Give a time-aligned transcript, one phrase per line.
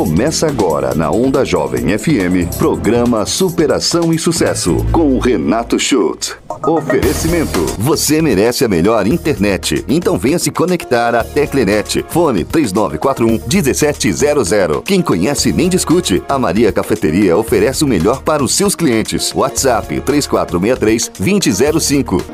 [0.00, 6.38] Começa agora na Onda Jovem FM, programa Superação e Sucesso, com o Renato Schultz.
[6.66, 7.66] Oferecimento.
[7.78, 9.84] Você merece a melhor internet.
[9.86, 12.02] Então venha se conectar à Teclenet.
[12.08, 14.82] Fone 3941 1700.
[14.86, 16.22] Quem conhece nem discute.
[16.30, 19.34] A Maria Cafeteria oferece o melhor para os seus clientes.
[19.34, 22.24] WhatsApp 3463 2005.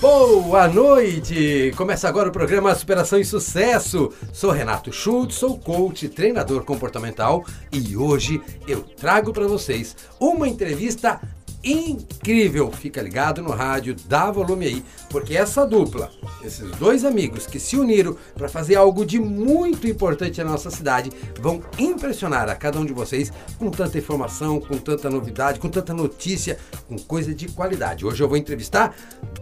[0.00, 1.74] Boa noite!
[1.76, 4.10] Começa agora o programa Superação e Sucesso.
[4.32, 11.20] Sou Renato Schultz, sou coach, treinador comportamental e hoje eu trago para vocês uma entrevista
[11.62, 12.70] incrível.
[12.70, 16.10] Fica ligado no rádio, dá volume aí, porque essa dupla,
[16.42, 21.10] esses dois amigos que se uniram para fazer algo de muito importante na nossa cidade,
[21.40, 25.92] vão impressionar a cada um de vocês com tanta informação, com tanta novidade, com tanta
[25.92, 28.06] notícia, com coisa de qualidade.
[28.06, 28.94] Hoje eu vou entrevistar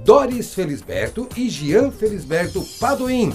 [0.05, 3.35] Doris Felisberto e Jean Felisberto Padoim.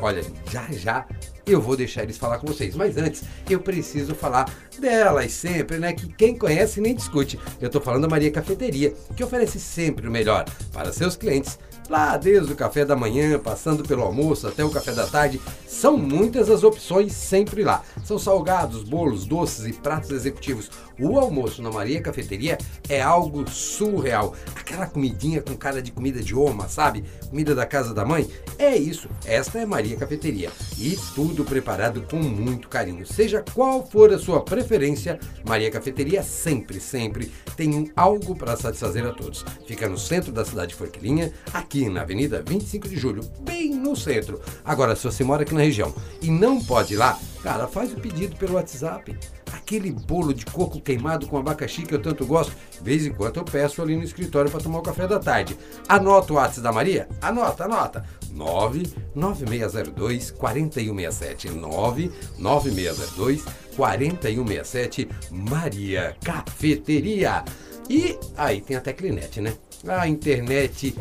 [0.00, 1.06] Olha, já já
[1.46, 2.74] eu vou deixar eles falar com vocês.
[2.74, 5.92] Mas antes, eu preciso falar delas sempre, né?
[5.92, 7.38] Que quem conhece nem discute.
[7.60, 12.16] Eu estou falando da Maria Cafeteria, que oferece sempre o melhor para seus clientes Lá
[12.16, 16.48] desde o café da manhã, passando pelo almoço até o café da tarde, são muitas
[16.48, 17.82] as opções sempre lá.
[18.04, 20.70] São salgados, bolos, doces e pratos executivos.
[20.98, 22.56] O almoço na Maria Cafeteria
[22.88, 24.34] é algo surreal.
[24.54, 27.04] Aquela comidinha com cara de comida de oma, sabe?
[27.28, 28.28] Comida da casa da mãe.
[28.58, 29.08] É isso.
[29.26, 30.50] Esta é Maria Cafeteria.
[30.78, 33.04] E tudo preparado com muito carinho.
[33.04, 39.12] Seja qual for a sua preferência, Maria Cafeteria sempre, sempre tem algo para satisfazer a
[39.12, 39.44] todos.
[39.66, 43.74] Fica no centro da cidade de Forquilinha, aqui aqui na Avenida 25 de Julho, bem
[43.74, 44.40] no centro.
[44.64, 47.96] Agora, se você mora aqui na região e não pode ir lá, cara, faz o
[47.96, 49.18] pedido pelo WhatsApp.
[49.52, 53.38] Aquele bolo de coco queimado com abacaxi que eu tanto gosto, de vez em quando
[53.38, 55.58] eu peço ali no escritório para tomar o café da tarde.
[55.88, 57.08] Anota o WhatsApp da Maria?
[57.20, 58.04] Anota, anota.
[58.32, 67.44] 99602 4167 99602 4167 Maria Cafeteria.
[67.88, 69.54] E aí tem a Teclinet, né?
[69.86, 70.96] A internet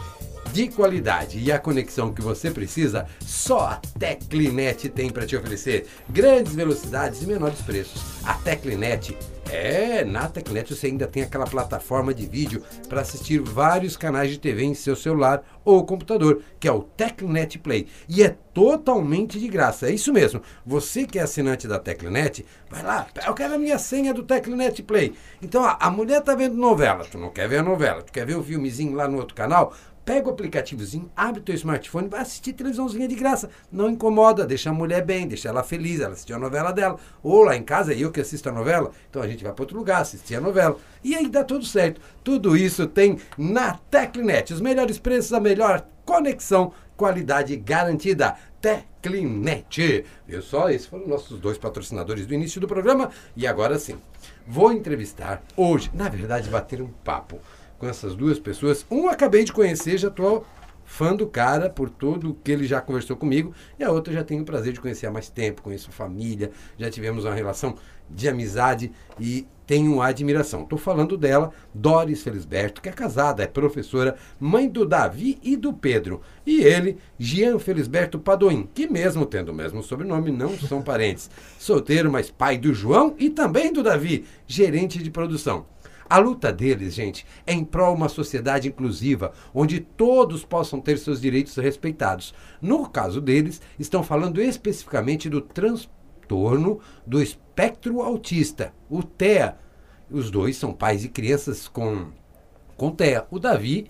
[0.53, 5.88] de qualidade e a conexão que você precisa, só a Teclinet tem para te oferecer.
[6.08, 8.00] Grandes velocidades e menores preços.
[8.24, 9.18] A Teclinet
[9.52, 14.40] é, na Tecnet você ainda tem aquela plataforma de vídeo para assistir vários canais de
[14.40, 17.88] TV em seu celular ou computador, que é o Tecnet Play.
[18.08, 19.88] E é totalmente de graça.
[19.88, 20.41] É isso mesmo.
[20.66, 24.81] Você que é assinante da Tecnet, vai lá, eu quero a minha senha do Tecnet
[24.84, 25.14] Play.
[25.41, 28.25] Então a, a mulher tá vendo novela, tu não quer ver a novela, tu quer
[28.25, 29.74] ver o filmezinho lá no outro canal,
[30.06, 33.50] Pega o aplicativozinho, abre teu smartphone, vai assistir televisãozinha de graça.
[33.72, 37.00] Não incomoda, deixa a mulher bem, deixa ela feliz, ela assistir a novela dela.
[37.24, 39.78] Ou lá em casa, eu que assisto a novela, então a gente vai para outro
[39.78, 40.78] lugar assistir a novela.
[41.02, 42.02] E aí dá tudo certo.
[42.22, 44.53] Tudo isso tem na Teclinet.
[44.53, 48.35] Os melhores preços, a melhor conexão, qualidade garantida.
[48.62, 50.06] Teclinet.
[50.28, 50.70] Viu só?
[50.70, 53.09] Esses foram nossos dois patrocinadores do início do programa.
[53.38, 53.97] E agora sim,
[54.46, 57.40] vou entrevistar hoje, na verdade, bater um papo
[57.83, 58.85] com essas duas pessoas.
[58.89, 60.45] Um acabei de conhecer, já estou
[60.85, 63.53] fã do cara por tudo que ele já conversou comigo.
[63.77, 66.89] E a outra já tenho o prazer de conhecer há mais tempo, conheço família, já
[66.89, 67.75] tivemos uma relação
[68.09, 68.89] de amizade
[69.19, 70.63] e tenho admiração.
[70.63, 75.73] Estou falando dela, Doris Felisberto, que é casada, é professora, mãe do Davi e do
[75.73, 76.22] Pedro.
[76.45, 81.29] E ele, Jean Felisberto Padoim, que mesmo tendo o mesmo sobrenome, não são parentes.
[81.59, 85.66] Solteiro, mas pai do João e também do Davi, gerente de produção.
[86.09, 90.97] A luta deles, gente, é em prol de uma sociedade inclusiva, onde todos possam ter
[90.97, 92.34] seus direitos respeitados.
[92.62, 99.58] No caso deles, estão falando especificamente do transtorno do espectro autista, o TEA.
[100.09, 102.08] Os dois são pais de crianças com,
[102.78, 103.88] com TEA, o Davi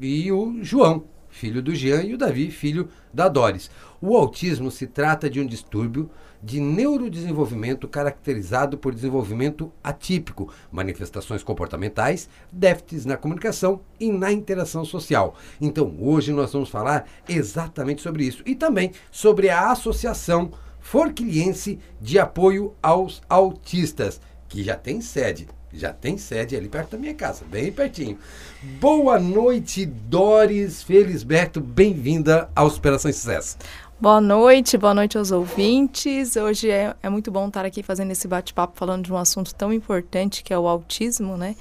[0.00, 3.70] e o João, filho do Jean, e o Davi, filho da Doris.
[4.00, 6.08] O autismo se trata de um distúrbio
[6.42, 15.36] de neurodesenvolvimento caracterizado por desenvolvimento atípico, manifestações comportamentais, déficits na comunicação e na interação social.
[15.60, 20.50] Então, hoje nós vamos falar exatamente sobre isso e também sobre a Associação
[20.80, 26.98] Forquilhense de Apoio aos Autistas, que já tem sede já tem sede ali perto da
[26.98, 28.18] minha casa, bem pertinho.
[28.80, 31.60] Boa noite, Doris Felisberto.
[31.60, 33.56] Bem-vinda à Operação Sucesso.
[34.02, 36.34] Boa noite, boa noite aos ouvintes.
[36.34, 39.72] Hoje é, é muito bom estar aqui fazendo esse bate-papo falando de um assunto tão
[39.72, 41.54] importante que é o autismo, né?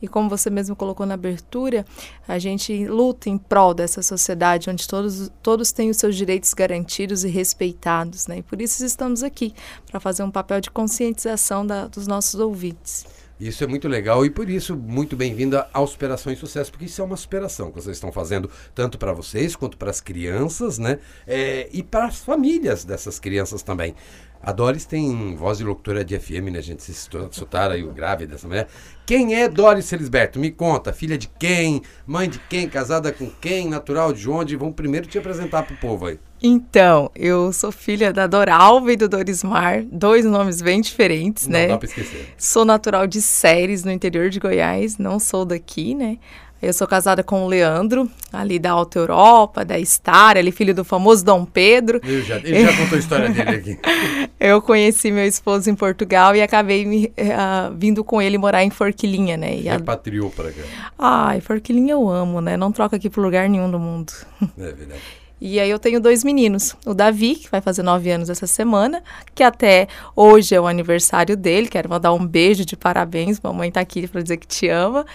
[0.00, 1.84] E como você mesmo colocou na abertura,
[2.28, 7.24] a gente luta em prol dessa sociedade onde todos, todos têm os seus direitos garantidos
[7.24, 8.38] e respeitados, né?
[8.38, 9.52] E por isso estamos aqui,
[9.90, 13.17] para fazer um papel de conscientização da, dos nossos ouvintes.
[13.40, 17.00] Isso é muito legal e por isso muito bem-vinda à Superação e Sucesso, porque isso
[17.00, 20.98] é uma superação que vocês estão fazendo tanto para vocês quanto para as crianças, né?
[21.24, 23.94] É, e para as famílias dessas crianças também.
[24.40, 26.82] A Doris tem voz de locutora de FM, né, gente?
[26.82, 26.94] Se
[27.30, 28.68] soltaram aí o grave dessa mulher.
[29.04, 30.38] Quem é Doris Felisberto?
[30.38, 30.92] Me conta.
[30.92, 31.82] Filha de quem?
[32.06, 32.68] Mãe de quem?
[32.68, 33.68] Casada com quem?
[33.68, 34.54] Natural de onde?
[34.56, 36.18] Vamos primeiro te apresentar pro povo aí.
[36.40, 41.66] Então, eu sou filha da Doralva e do Dorismar, dois nomes bem diferentes, Não né?
[41.66, 42.32] dá pra esquecer.
[42.38, 46.16] Sou natural de Séries, no interior de Goiás, não sou daqui, né?
[46.60, 50.84] Eu sou casada com o Leandro, ali da Alta Europa, da Star, ele filho do
[50.84, 52.00] famoso Dom Pedro.
[52.04, 53.78] Eu já, ele já contou a história dele aqui.
[54.40, 58.70] Eu conheci meu esposo em Portugal e acabei me, uh, vindo com ele morar em
[58.70, 59.56] Forquilinha, né?
[59.56, 59.74] E a...
[59.74, 60.62] Repatriou para cá.
[60.96, 62.56] Ai, Forquilinha eu amo, né?
[62.56, 64.12] Não troca aqui por lugar nenhum do mundo.
[64.56, 65.00] É verdade.
[65.40, 69.02] E aí eu tenho dois meninos, o Davi, que vai fazer nove anos essa semana,
[69.34, 69.86] que até
[70.16, 74.20] hoje é o aniversário dele, quero mandar um beijo de parabéns, mamãe tá aqui para
[74.20, 75.06] dizer que te ama,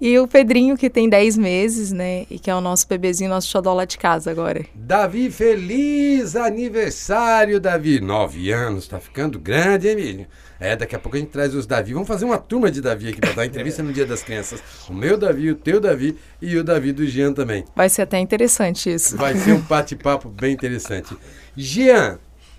[0.00, 3.48] e o Pedrinho, que tem dez meses, né, e que é o nosso bebezinho, nosso
[3.48, 4.64] xodó lá de casa agora.
[4.74, 8.00] Davi, feliz aniversário, Davi!
[8.00, 10.26] Nove anos, tá ficando grande, hein, menino?
[10.62, 11.92] É, daqui a pouco a gente traz os Davi.
[11.92, 14.62] Vamos fazer uma turma de Davi aqui para dar entrevista no Dia das Crianças.
[14.88, 17.64] O meu Davi, o teu Davi e o Davi do Jean também.
[17.74, 19.16] Vai ser até interessante isso.
[19.16, 21.16] Vai ser um bate-papo bem interessante.
[21.56, 22.16] Jean,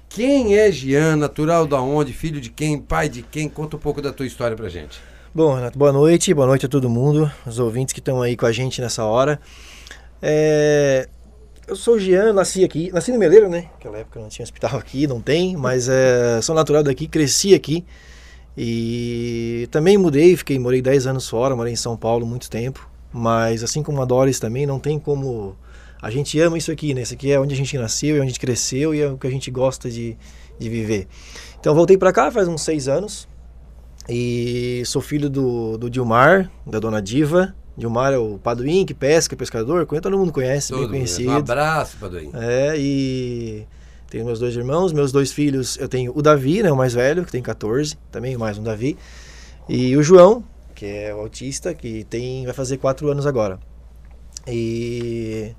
[0.10, 1.16] quem é Jean?
[1.16, 2.12] Natural da onde?
[2.12, 2.78] Filho de quem?
[2.78, 3.48] Pai de quem?
[3.48, 5.00] Conta um pouco da tua história pra gente.
[5.34, 6.34] Bom, Renato, boa noite.
[6.34, 9.40] Boa noite a todo mundo, os ouvintes que estão aí com a gente nessa hora.
[10.22, 11.08] É,
[11.74, 13.70] eu sou Jean, nasci aqui, nasci no Meleiro, né?
[13.74, 17.84] Naquela época não tinha hospital aqui, não tem, mas é, sou natural daqui, cresci aqui.
[18.56, 22.88] E também mudei, fiquei, morei 10 anos fora, morei em São Paulo muito tempo.
[23.12, 25.58] Mas assim como a Doris também, não tem como.
[26.00, 27.02] A gente ama isso aqui, né?
[27.02, 29.18] Isso aqui é onde a gente nasceu, é onde a gente cresceu e é o
[29.18, 30.16] que a gente gosta de,
[30.60, 31.08] de viver.
[31.60, 33.28] Então voltei para cá faz uns seis anos.
[34.08, 39.36] E sou filho do, do Dilmar, da dona Diva, Dilmar é o Paduim, que pesca,
[39.36, 40.92] pescador, todo mundo conhece, Todo bem mundo.
[40.98, 41.32] conhecido.
[41.32, 42.30] Um abraço, Paduim.
[42.34, 43.66] É, e
[44.10, 47.26] tenho meus dois irmãos, meus dois filhos, eu tenho o Davi, né, o mais velho,
[47.26, 48.96] que tem 14, também mais um Davi,
[49.68, 50.44] e o João,
[50.76, 53.60] que é o autista, que tem vai fazer 4 anos agora.
[54.48, 55.54] E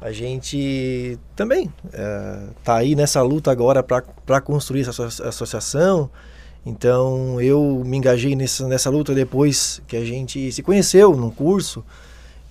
[0.00, 6.10] a gente também é, tá aí nessa luta agora para construir essa asso- associação.
[6.64, 11.84] Então eu me engajei nessa, nessa luta depois que a gente se conheceu num curso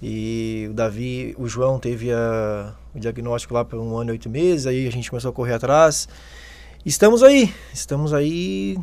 [0.02, 4.30] e o Davi, o João teve a, o diagnóstico lá por um ano e oito
[4.30, 6.10] meses, aí a gente começou a correr atrás.
[6.84, 8.78] Estamos aí, estamos aí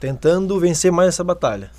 [0.00, 1.70] tentando vencer mais essa batalha.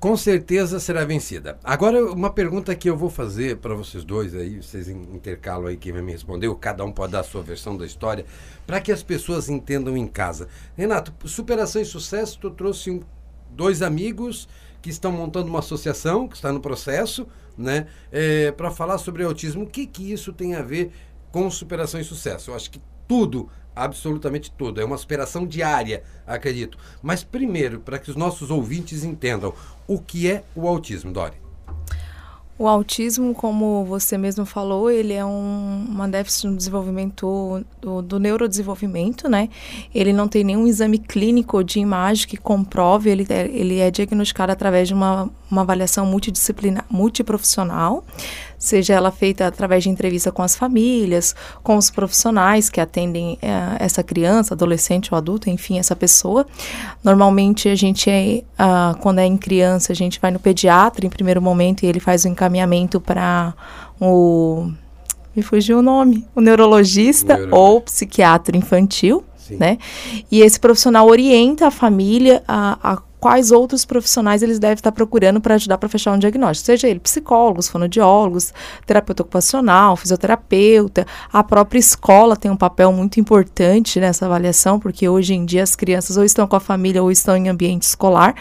[0.00, 1.58] Com certeza será vencida.
[1.62, 5.76] Agora, uma pergunta que eu vou fazer para vocês dois aí, vocês in- intercalam aí
[5.76, 8.24] quem vai me responder, ou cada um pode dar a sua versão da história,
[8.66, 10.48] para que as pessoas entendam em casa.
[10.74, 13.02] Renato, superação e sucesso, tu trouxe um-
[13.50, 14.48] dois amigos
[14.80, 17.26] que estão montando uma associação, que está no processo,
[17.58, 17.86] né,
[18.56, 19.64] para falar sobre autismo.
[19.64, 20.92] O que, que isso tem a ver
[21.30, 22.50] com superação e sucesso?
[22.50, 26.78] Eu acho que tudo, absolutamente tudo, é uma superação diária, acredito.
[27.02, 29.54] Mas primeiro, para que os nossos ouvintes entendam,
[29.86, 31.50] o que é o autismo, Dori?
[32.60, 38.20] O autismo, como você mesmo falou, ele é um, uma déficit no desenvolvimento do, do
[38.20, 39.48] neurodesenvolvimento, né?
[39.94, 44.52] Ele não tem nenhum exame clínico de imagem que comprove, ele é, ele é diagnosticado
[44.52, 48.04] através de uma, uma avaliação multidisciplinar, multiprofissional,
[48.60, 53.76] seja ela feita através de entrevista com as famílias, com os profissionais que atendem eh,
[53.80, 56.46] essa criança, adolescente ou adulto, enfim, essa pessoa.
[57.02, 61.08] Normalmente a gente, é, ah, quando é em criança, a gente vai no pediatra em
[61.08, 63.54] primeiro momento e ele faz o encaminhamento para
[63.98, 64.70] o.
[65.34, 66.26] Me fugiu o nome.
[66.34, 67.56] O neurologista Neurologista.
[67.56, 69.56] ou psiquiatra infantil, Sim.
[69.56, 69.78] né?
[70.30, 75.40] E esse profissional orienta a família a, a quais outros profissionais eles devem estar procurando
[75.40, 78.52] para ajudar para fechar um diagnóstico, seja ele psicólogos, fonoaudiólogos,
[78.86, 85.34] terapeuta ocupacional, fisioterapeuta, a própria escola tem um papel muito importante nessa avaliação, porque hoje
[85.34, 88.34] em dia as crianças ou estão com a família ou estão em ambiente escolar.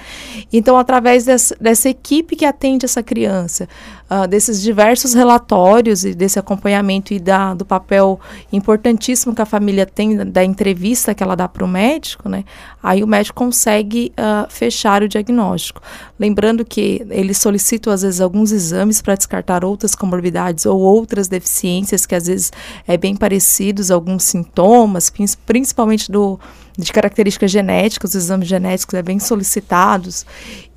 [0.52, 3.68] Então, através dessa, dessa equipe que atende essa criança,
[4.10, 8.20] ah, desses diversos relatórios e desse acompanhamento e da, do papel
[8.52, 12.44] importantíssimo que a família tem da, entrevista que ela dá para o médico, né?
[12.82, 15.82] Aí o médico consegue ah, fechar o diagnóstico.
[16.20, 22.06] Lembrando que eles solicitam, às vezes, alguns exames para descartar outras comorbidades ou outras deficiências
[22.06, 22.52] que, às vezes,
[22.88, 26.40] é bem parecidos, alguns sintomas, prin- principalmente do,
[26.80, 30.26] de características genéticas, os exames genéticos é bem solicitados.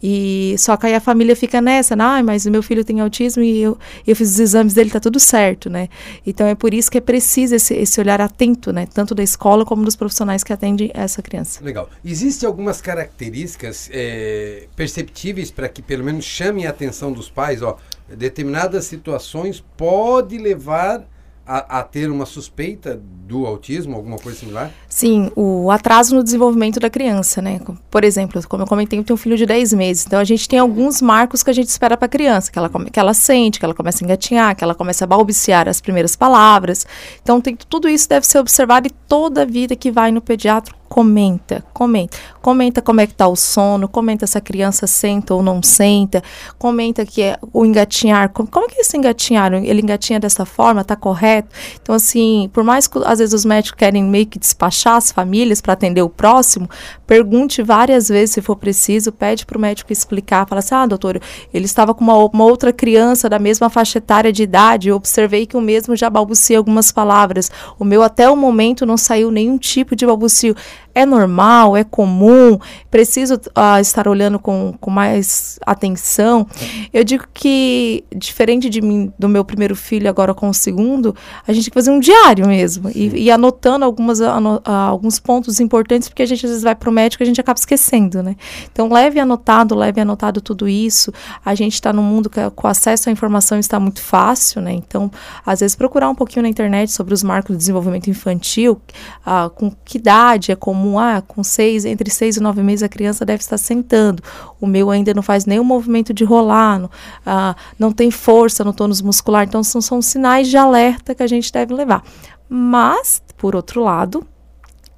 [0.02, 3.40] E só que aí a família fica nessa, ah, mas o meu filho tem autismo
[3.40, 5.88] e eu, eu fiz os exames dele, tá tudo certo, né?
[6.26, 8.88] Então é por isso que é preciso esse, esse olhar atento, né?
[8.92, 11.64] Tanto da escola como dos profissionais que atendem essa criança.
[11.64, 11.88] Legal.
[12.04, 17.78] Existem algumas características é, perceptíveis para que pelo menos chamem a atenção dos pais, ó.
[18.08, 21.06] Determinadas situações pode levar
[21.46, 24.70] a, a, ter uma suspeita do autismo, alguma coisa similar?
[24.88, 27.60] Sim, o atraso no desenvolvimento da criança, né?
[27.90, 30.48] Por exemplo, como eu comentei, eu tenho um filho de 10 meses, então a gente
[30.48, 33.58] tem alguns marcos que a gente espera para a criança, que ela, que ela sente,
[33.58, 36.86] que ela começa a engatinhar, que ela começa a balbuciar as primeiras palavras.
[37.22, 40.74] Então, tem, tudo isso deve ser observado e toda a vida que vai no pediatra
[40.92, 42.18] comenta, comenta.
[42.42, 46.22] Comenta como é que tá o sono, comenta se a criança senta ou não senta,
[46.58, 50.84] comenta que é o engatinhar, como, como é que esse engatinhar, ele engatinha dessa forma,
[50.84, 51.48] tá correto?
[51.80, 55.62] Então, assim, por mais que às vezes os médicos querem meio que despachar as famílias
[55.62, 56.68] para atender o próximo,
[57.06, 61.22] pergunte várias vezes se for preciso, pede para o médico explicar, fala assim, ah, doutor,
[61.54, 65.46] ele estava com uma, uma outra criança da mesma faixa etária de idade, eu observei
[65.46, 69.56] que o mesmo já balbucia algumas palavras, o meu até o momento não saiu nenhum
[69.56, 70.54] tipo de balbucio
[70.94, 72.58] é normal, é comum,
[72.90, 76.46] preciso uh, estar olhando com, com mais atenção.
[76.92, 81.14] Eu digo que, diferente de mim, do meu primeiro filho, agora com o segundo,
[81.46, 85.18] a gente tem que fazer um diário mesmo e, e, anotando algumas, ano, uh, alguns
[85.18, 87.58] pontos importantes, porque a gente às vezes vai para o médico e a gente acaba
[87.58, 88.36] esquecendo, né?
[88.70, 91.12] Então, leve anotado, leve anotado tudo isso.
[91.44, 94.72] A gente está num mundo que com acesso à informação está muito fácil, né?
[94.72, 95.10] Então,
[95.44, 98.80] às vezes, procurar um pouquinho na internet sobre os marcos de desenvolvimento infantil,
[99.26, 102.82] uh, com que idade é comum comum, ah, com seis, entre seis e nove meses
[102.82, 104.22] a criança deve estar sentando.
[104.60, 106.90] O meu ainda não faz nenhum movimento de rolar, não,
[107.24, 109.44] ah, não tem força no tônus muscular.
[109.44, 112.02] Então, são, são sinais de alerta que a gente deve levar.
[112.48, 114.26] Mas, por outro lado,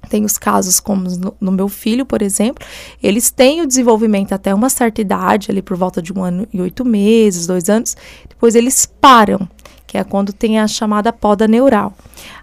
[0.09, 2.65] tem os casos como no, no, meu filho, por exemplo,
[3.01, 6.61] eles têm o desenvolvimento até uma certa idade, ali por volta de um ano e
[6.61, 7.95] oito meses, dois anos,
[8.29, 9.47] depois eles param,
[9.95, 11.93] que é quando tem a chamada poda neural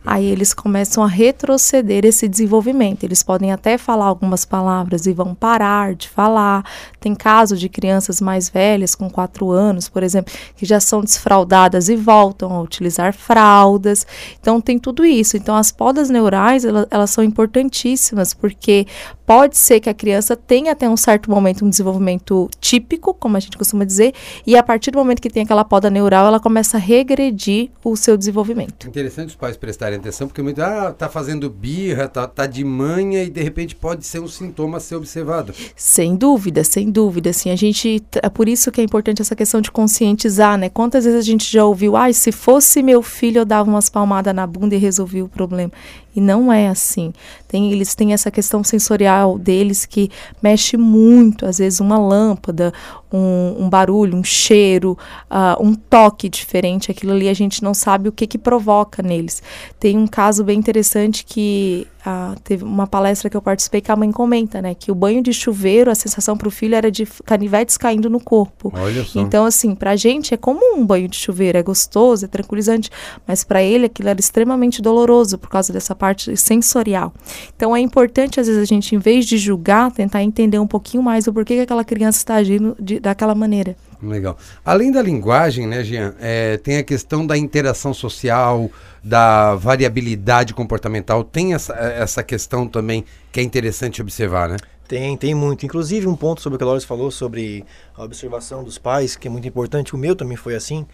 [0.04, 3.04] aí eles começam a retroceder esse desenvolvimento.
[3.04, 6.64] Eles podem até falar algumas palavras e vão parar de falar.
[7.00, 11.88] Tem casos de crianças mais velhas, com 4 anos, por exemplo, que já são desfraldadas
[11.88, 14.06] e voltam a utilizar fraldas.
[14.40, 15.36] Então, tem tudo isso.
[15.36, 18.86] Então, as podas neurais, elas, elas são importantíssimas, porque
[19.26, 23.40] pode ser que a criança tenha até um certo momento um desenvolvimento típico, como a
[23.40, 24.14] gente costuma dizer,
[24.46, 27.96] e a partir do momento que tem aquela poda neural, ela começa a regredir o
[27.96, 28.88] seu desenvolvimento.
[28.88, 33.22] Interessante os pais prestarem atenção, porque muito, ah, tá fazendo birra, tá, tá de manha
[33.22, 35.54] e de repente pode ser um sintoma a ser observado.
[35.76, 39.60] Sem dúvida, sem dúvida, assim, a gente, é por isso que é importante essa questão
[39.60, 40.68] de conscientizar, né?
[40.68, 43.88] Quantas vezes a gente já ouviu, ai, ah, se fosse meu filho eu dava umas
[43.88, 45.72] palmadas na bunda e resolvia o problema.
[46.14, 47.12] E não é assim.
[47.48, 50.10] Tem, eles têm essa questão sensorial deles que
[50.42, 52.72] mexe muito, às vezes uma lâmpada,
[53.12, 54.96] um, um barulho, um cheiro,
[55.30, 59.42] uh, um toque diferente, aquilo ali a gente não sabe o que que provoca neles.
[59.78, 63.96] Tem um caso bem interessante que ah, teve uma palestra que eu participei que a
[63.96, 67.06] mãe comenta, né, que o banho de chuveiro, a sensação para o filho era de
[67.24, 68.72] canivetes caindo no corpo.
[68.74, 69.20] Olha só.
[69.20, 72.90] Então, assim, para a gente é comum um banho de chuveiro, é gostoso, é tranquilizante,
[73.26, 77.12] mas para ele aquilo era extremamente doloroso por causa dessa parte sensorial.
[77.54, 81.02] Então, é importante, às vezes, a gente, em vez de julgar, tentar entender um pouquinho
[81.02, 83.76] mais o porquê que aquela criança está agindo de, daquela maneira.
[84.02, 84.36] Legal.
[84.64, 88.68] Além da linguagem, né, Jean, é, tem a questão da interação social,
[89.02, 91.22] da variabilidade comportamental.
[91.22, 94.56] Tem essa, essa questão também que é interessante observar, né?
[94.88, 95.64] Tem, tem muito.
[95.64, 97.64] Inclusive, um ponto sobre o que a Loris falou sobre
[97.96, 99.94] a observação dos pais, que é muito importante.
[99.94, 100.84] O meu também foi assim.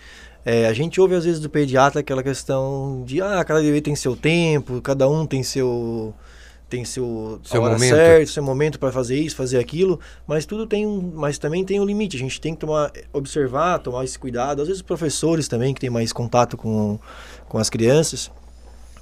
[0.45, 3.97] É, a gente ouve às vezes do pediatra aquela questão de ah, cada bebê tem
[3.97, 6.15] seu tempo, cada um tem seu
[6.69, 7.95] tem seu, seu hora momento.
[7.95, 11.81] certo, seu momento para fazer isso, fazer aquilo, mas tudo tem um, mas também tem
[11.81, 12.17] um limite.
[12.17, 14.61] A gente tem que tomar, observar, tomar esse cuidado.
[14.61, 16.99] Às vezes professores também que têm mais contato com,
[17.49, 18.31] com as crianças.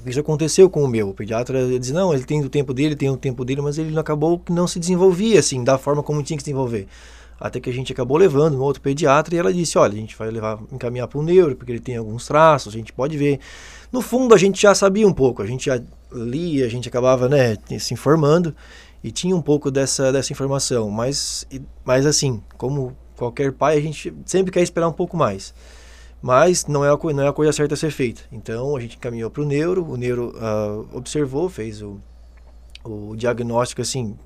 [0.05, 1.09] Isso aconteceu com o meu.
[1.09, 3.77] O pediatra ele diz não, ele tem o tempo dele, tem o tempo dele, mas
[3.77, 6.87] ele acabou que não se desenvolvia assim da forma como tinha que se desenvolver.
[7.41, 10.17] Até que a gente acabou levando um outro pediatra e ela disse, olha, a gente
[10.17, 13.41] vai levar encaminhar para o neuro porque ele tem alguns traços, a gente pode ver.
[13.93, 15.81] No fundo a gente já sabia um pouco, a gente já
[16.13, 18.55] lia, a gente acabava né, se informando
[19.03, 20.91] e tinha um pouco dessa, dessa informação.
[20.91, 21.47] Mas,
[21.85, 25.55] mas assim, como qualquer pai, a gente sempre quer esperar um pouco mais.
[26.21, 28.23] Mas não é a, não é a coisa certa a ser feita.
[28.33, 32.01] Então a gente encaminhou para o neuro, o neuro uh, observou, fez o,
[32.85, 34.17] o diagnóstico assim,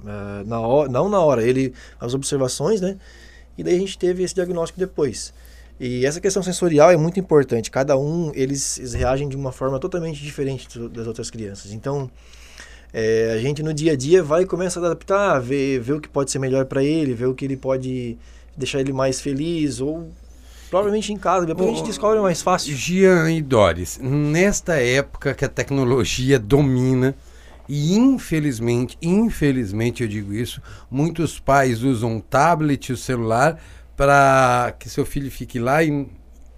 [0.00, 2.96] uh, na não na hora, ele as observações, né?
[3.56, 5.32] E daí a gente teve esse diagnóstico depois.
[5.80, 7.70] E essa questão sensorial é muito importante.
[7.70, 11.72] Cada um, eles, eles reagem de uma forma totalmente diferente das outras crianças.
[11.72, 12.10] Então,
[12.90, 16.00] É, a gente no dia a dia vai e começa a adaptar, ver, ver o
[16.00, 18.16] que pode ser melhor para ele, ver o que ele pode
[18.56, 20.08] deixar ele mais feliz ou
[20.70, 22.74] provavelmente em casa, depois a gente descobre mais fácil.
[22.74, 27.14] Jean e Doris, nesta época que a tecnologia domina,
[27.68, 33.60] e infelizmente, infelizmente eu digo isso, muitos pais usam tablet, o celular,
[33.98, 36.06] para que seu filho fique lá e,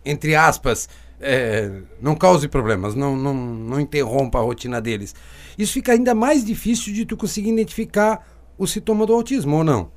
[0.05, 5.15] entre aspas, é, não cause problemas, não, não, não interrompa a rotina deles.
[5.59, 8.29] Isso fica ainda mais difícil de tu conseguir identificar
[8.59, 9.91] o sintoma do autismo, ou não?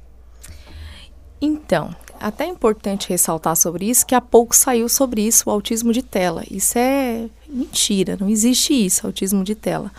[1.41, 5.91] Então, até é importante ressaltar sobre isso que há pouco saiu sobre isso o autismo
[5.91, 6.43] de tela.
[6.49, 9.91] Isso é mentira, não existe isso, autismo de tela.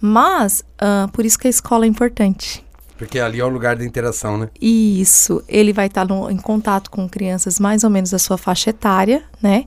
[0.00, 2.66] Mas, uh, por isso que a escola é importante.
[2.98, 4.48] Porque ali é o lugar da interação, né?
[4.60, 5.42] Isso.
[5.48, 9.22] Ele vai estar no, em contato com crianças mais ou menos da sua faixa etária,
[9.40, 9.66] né?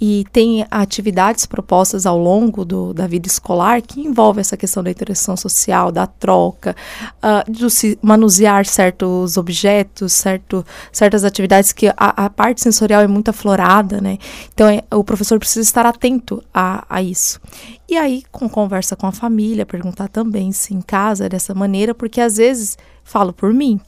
[0.00, 4.90] E tem atividades propostas ao longo do, da vida escolar que envolve essa questão da
[4.90, 6.74] interação social, da troca,
[7.22, 13.28] uh, se manusear certos objetos, certo, certas atividades que a, a parte sensorial é muito
[13.28, 14.16] aflorada, né?
[14.54, 17.38] Então, é, o professor precisa estar atento a, a isso.
[17.90, 21.92] E aí, com conversa com a família, perguntar também se em casa é dessa maneira,
[21.92, 22.69] porque às vezes,
[23.04, 23.80] falo por mim,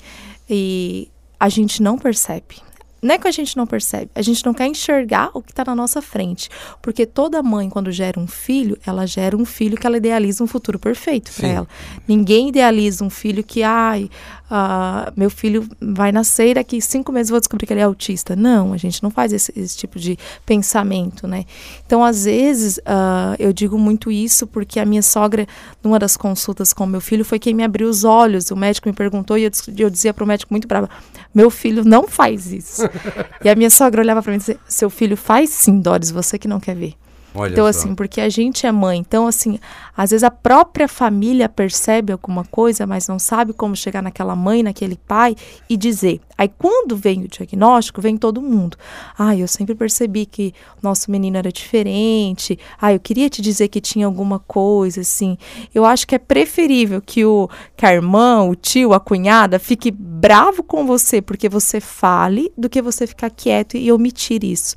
[0.48, 1.08] e
[1.38, 2.56] a gente não percebe.
[3.02, 5.64] Não é que a gente não percebe, a gente não quer enxergar o que está
[5.64, 6.48] na nossa frente.
[6.80, 10.46] Porque toda mãe, quando gera um filho, ela gera um filho que ela idealiza um
[10.46, 11.68] futuro perfeito para ela.
[12.06, 14.08] Ninguém idealiza um filho que, ai,
[14.52, 18.37] uh, meu filho vai nascer daqui cinco meses vou descobrir que ele é autista.
[18.37, 21.47] Não, a gente não faz esse, esse tipo de pensamento, né?
[21.87, 25.47] Então, às vezes, uh, eu digo muito isso porque a minha sogra,
[25.82, 28.50] numa das consultas com meu filho, foi quem me abriu os olhos.
[28.50, 30.90] O médico me perguntou e eu, eu dizia para o médico muito brava:
[31.35, 32.82] meu filho não faz isso.
[33.42, 36.38] e a minha sogra olhava para mim e dizia: seu filho faz sim, Doris, você
[36.38, 36.94] que não quer ver.
[37.34, 37.70] Olha então, só.
[37.70, 38.98] assim, porque a gente é mãe.
[38.98, 39.58] Então, assim,
[39.96, 44.62] às vezes a própria família percebe alguma coisa, mas não sabe como chegar naquela mãe,
[44.62, 45.34] naquele pai
[45.68, 46.20] e dizer.
[46.36, 48.76] Aí, quando vem o diagnóstico, vem todo mundo.
[49.18, 52.58] Ah, eu sempre percebi que nosso menino era diferente.
[52.80, 55.38] Ah, eu queria te dizer que tinha alguma coisa, assim.
[55.74, 59.90] Eu acho que é preferível que o que a irmã, o tio, a cunhada fique
[59.90, 64.74] bravo com você porque você fale do que você ficar quieto e omitir isso.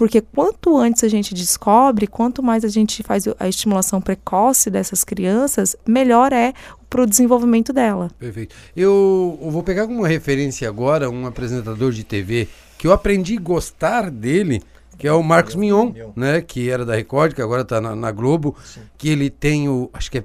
[0.00, 5.04] Porque quanto antes a gente descobre, quanto mais a gente faz a estimulação precoce dessas
[5.04, 6.54] crianças, melhor é
[6.88, 8.10] para o desenvolvimento dela.
[8.18, 8.56] Perfeito.
[8.74, 14.10] Eu, vou pegar como referência agora um apresentador de TV que eu aprendi a gostar
[14.10, 14.62] dele,
[14.96, 16.40] que é o Marcos Mignon, né?
[16.40, 18.80] Que era da Record, que agora está na, na, Globo, Sim.
[18.96, 19.90] que ele tem o.
[19.92, 20.24] Acho que é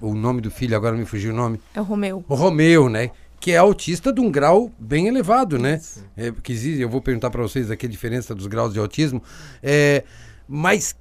[0.00, 1.60] o nome do filho, agora me fugiu o nome.
[1.72, 2.24] É o Romeu.
[2.28, 3.12] O Romeu, né?
[3.40, 5.80] Que é autista de um grau bem elevado, né?
[6.16, 9.22] É, que existe, eu vou perguntar para vocês aqui a diferença dos graus de autismo.
[9.62, 10.04] É,
[10.48, 10.96] mas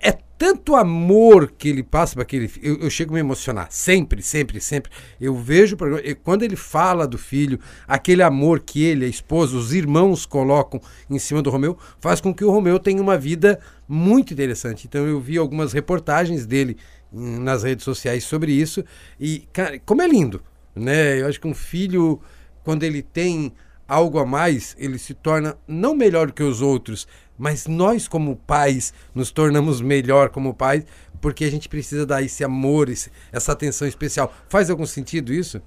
[0.00, 4.22] é tanto amor que ele passa para aquele eu, eu chego a me emocionar sempre,
[4.22, 4.90] sempre, sempre.
[5.20, 5.76] Eu vejo
[6.22, 11.18] quando ele fala do filho, aquele amor que ele, a esposa, os irmãos colocam em
[11.18, 14.86] cima do Romeu, faz com que o Romeu tenha uma vida muito interessante.
[14.86, 16.76] Então eu vi algumas reportagens dele
[17.12, 18.84] nas redes sociais sobre isso
[19.20, 20.42] e cara, como é lindo
[20.74, 21.20] né?
[21.20, 22.20] Eu acho que um filho,
[22.64, 23.52] quando ele tem
[23.86, 27.06] algo a mais, ele se torna não melhor que os outros,
[27.38, 30.84] mas nós como pais nos tornamos melhor como pais,
[31.20, 34.32] porque a gente precisa dar esse amor, esse, essa atenção especial.
[34.48, 35.60] Faz algum sentido isso?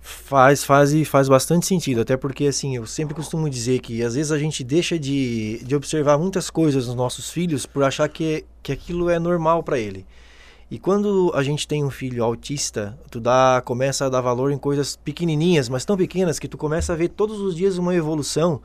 [0.00, 4.14] Faz, faz e faz bastante sentido, até porque assim, eu sempre costumo dizer que às
[4.14, 8.44] vezes a gente deixa de, de observar muitas coisas nos nossos filhos por achar que,
[8.62, 10.06] que aquilo é normal para ele.
[10.68, 14.58] E quando a gente tem um filho autista, tu dá, começa a dar valor em
[14.58, 18.60] coisas pequenininhas, mas tão pequenas que tu começa a ver todos os dias uma evolução.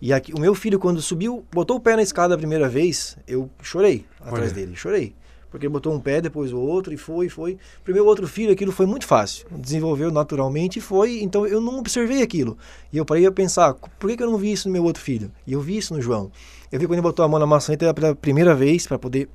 [0.00, 3.18] E aqui, o meu filho, quando subiu, botou o pé na escada a primeira vez,
[3.26, 4.52] eu chorei atrás Olha.
[4.52, 5.14] dele, chorei.
[5.50, 7.58] Porque ele botou um pé, depois o outro, e foi, foi.
[7.82, 9.48] Para o meu outro filho, aquilo foi muito fácil.
[9.50, 11.20] Desenvolveu naturalmente e foi.
[11.20, 12.56] Então eu não observei aquilo.
[12.92, 15.02] E eu parei a pensar, por que, que eu não vi isso no meu outro
[15.02, 15.32] filho?
[15.44, 16.30] E eu vi isso no João.
[16.70, 19.28] Eu vi quando ele botou a mão na maçaneta pela primeira vez, para poder,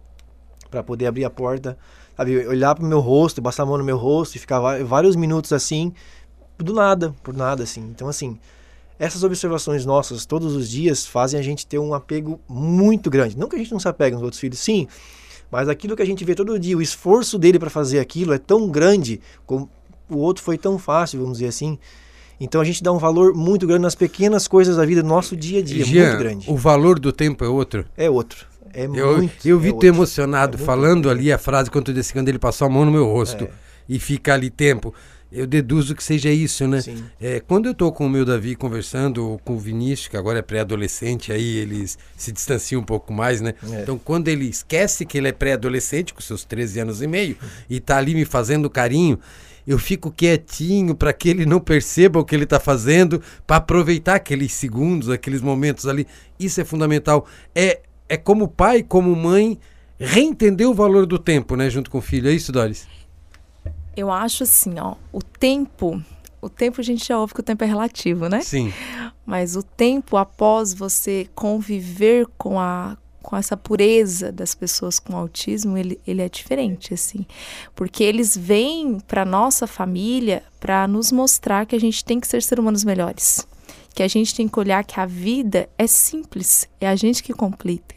[0.86, 1.78] poder abrir a porta
[2.16, 5.52] sabe, olhar pro meu rosto, passar a mão no meu rosto e ficar vários minutos
[5.54, 5.94] assim,
[6.58, 7.82] do nada, por nada assim.
[7.82, 8.38] Então assim,
[8.98, 13.38] essas observações nossas todos os dias fazem a gente ter um apego muito grande.
[13.38, 14.88] Não que a gente não se apegue nos outros filhos, sim,
[15.52, 18.38] mas aquilo que a gente vê todo dia, o esforço dele para fazer aquilo é
[18.38, 19.70] tão grande, como
[20.10, 21.78] o outro foi tão fácil, vamos dizer assim.
[22.40, 25.36] Então a gente dá um valor muito grande nas pequenas coisas da vida, do nosso
[25.36, 26.52] dia a dia, Jean, muito grande.
[26.52, 27.86] O valor do tempo é outro?
[27.96, 28.46] É outro.
[28.76, 29.48] É eu, muito.
[29.48, 32.68] Eu vi é tu emocionado é falando ali a frase quando, desse, quando ele passou
[32.68, 33.50] a mão no meu rosto é.
[33.88, 34.94] e fica ali tempo.
[35.32, 36.82] eu deduzo que seja isso, né?
[36.82, 37.04] Sim.
[37.20, 40.40] É, quando eu estou com o meu Davi conversando, ou com o Vinícius, que agora
[40.40, 43.54] é pré-adolescente, aí eles se distanciam um pouco mais, né?
[43.72, 43.82] É.
[43.82, 47.38] Então, quando ele esquece que ele é pré-adolescente, com seus 13 anos e meio,
[47.70, 49.18] e tá ali me fazendo carinho,
[49.66, 54.16] eu fico quietinho para que ele não perceba o que ele está fazendo, para aproveitar
[54.16, 56.06] aqueles segundos, aqueles momentos ali.
[56.40, 57.26] Isso é fundamental.
[57.54, 59.60] É, é como pai, como mãe,
[60.00, 61.70] reentender o valor do tempo, né?
[61.70, 62.30] Junto com o filho.
[62.30, 62.88] É isso, Doris?
[63.96, 66.02] Eu acho assim, ó, o tempo,
[66.42, 68.42] o tempo a gente já ouve que o tempo é relativo, né?
[68.42, 68.74] Sim.
[69.26, 75.76] Mas o tempo após você conviver com a com essa pureza das pessoas com autismo,
[75.76, 77.26] ele, ele é diferente, assim.
[77.74, 82.44] Porque eles vêm para nossa família para nos mostrar que a gente tem que ser
[82.44, 83.48] ser humanos melhores.
[83.96, 87.34] Que a gente tem que olhar que a vida é simples, é a gente que
[87.34, 87.95] complica.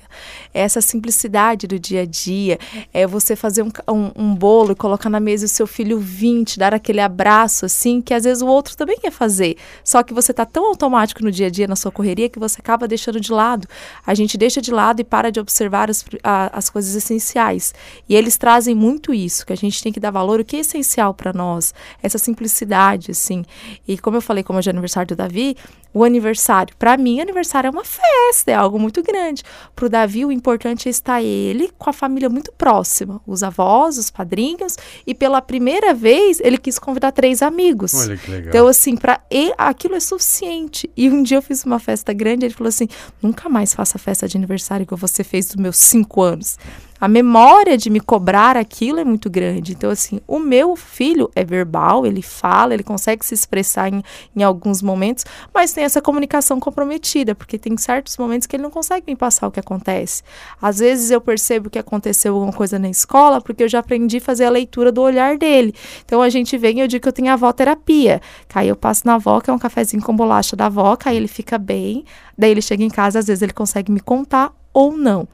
[0.53, 2.59] Essa simplicidade do dia a dia,
[2.93, 6.45] é você fazer um, um, um, bolo e colocar na mesa o seu filho vir,
[6.45, 9.57] te dar aquele abraço, assim, que às vezes o outro também quer fazer.
[9.83, 12.61] Só que você tá tão automático no dia a dia, na sua correria, que você
[12.61, 13.67] acaba deixando de lado.
[14.07, 17.75] A gente deixa de lado e para de observar as, a, as coisas essenciais.
[18.09, 20.61] E eles trazem muito isso, que a gente tem que dar valor, o que é
[20.61, 23.45] essencial para nós, essa simplicidade, assim.
[23.87, 25.57] E como eu falei, como hoje é aniversário do Davi,
[25.93, 29.43] o aniversário, para mim, aniversário é uma festa, é algo muito grande.
[29.75, 34.11] Pro Davi, o importante é estar ele com a família muito próxima, os avós, os
[34.11, 37.95] padrinhos, e pela primeira vez ele quis convidar três amigos.
[37.95, 38.49] Olha que legal.
[38.49, 39.21] Então, assim, para
[39.57, 40.91] aquilo é suficiente.
[40.97, 42.89] E um dia eu fiz uma festa grande, ele falou assim:
[43.23, 46.59] nunca mais faça festa de aniversário que você fez dos meus cinco anos
[47.01, 49.73] a memória de me cobrar aquilo é muito grande.
[49.73, 54.03] Então, assim, o meu filho é verbal, ele fala, ele consegue se expressar em,
[54.35, 58.71] em alguns momentos, mas tem essa comunicação comprometida, porque tem certos momentos que ele não
[58.71, 60.23] consegue me passar o que acontece.
[60.61, 64.21] Às vezes eu percebo que aconteceu alguma coisa na escola, porque eu já aprendi a
[64.21, 65.75] fazer a leitura do olhar dele.
[66.05, 68.21] Então, a gente vem e eu digo que eu tenho avó terapia.
[68.53, 71.29] Aí eu passo na avó, que é um cafezinho com bolacha da avó, aí ele
[71.29, 72.05] fica bem,
[72.37, 75.29] daí ele chega em casa, às vezes ele consegue me contar ou não.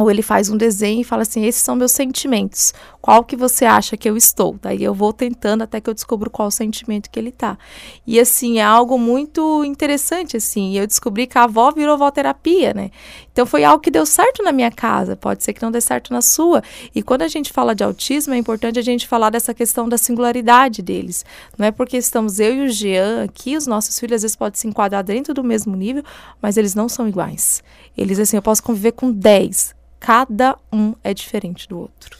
[0.00, 2.72] Ou ele faz um desenho e fala assim: esses são meus sentimentos.
[3.02, 4.58] Qual que você acha que eu estou?
[4.60, 7.58] Daí eu vou tentando até que eu descubro qual sentimento que ele tá.
[8.06, 10.74] E assim, é algo muito interessante, assim.
[10.74, 12.90] Eu descobri que a avó virou terapia, né?
[13.30, 16.14] Então foi algo que deu certo na minha casa, pode ser que não dê certo
[16.14, 16.62] na sua.
[16.94, 19.98] E quando a gente fala de autismo, é importante a gente falar dessa questão da
[19.98, 21.26] singularidade deles.
[21.58, 24.58] Não é porque estamos eu e o Jean aqui, os nossos filhos às vezes podem
[24.58, 26.02] se enquadrar dentro do mesmo nível,
[26.40, 27.62] mas eles não são iguais.
[27.94, 32.18] Eles, assim, eu posso conviver com 10 cada um é diferente do outro.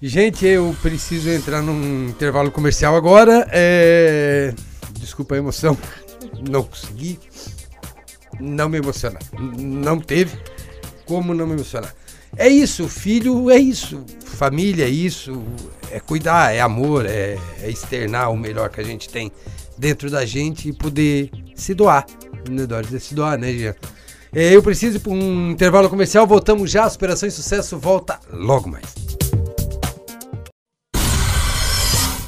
[0.00, 3.46] Gente, eu preciso entrar num intervalo comercial agora.
[3.52, 4.52] É...
[4.98, 5.78] Desculpa a emoção,
[6.50, 7.20] não consegui.
[8.40, 9.22] Não me emocionar.
[9.38, 10.36] Não teve
[11.04, 11.94] como não me emocionar.
[12.36, 15.44] É isso, filho é isso, família é isso,
[15.90, 19.30] é cuidar, é amor, é, é externar o melhor que a gente tem
[19.76, 22.06] dentro da gente e poder se doar.
[22.48, 22.98] Né, Dória?
[22.98, 23.74] Se doar, né, Jean?
[24.34, 26.88] É, eu preciso ir para um intervalo comercial, voltamos já.
[26.88, 28.94] Superação e Sucesso volta logo mais.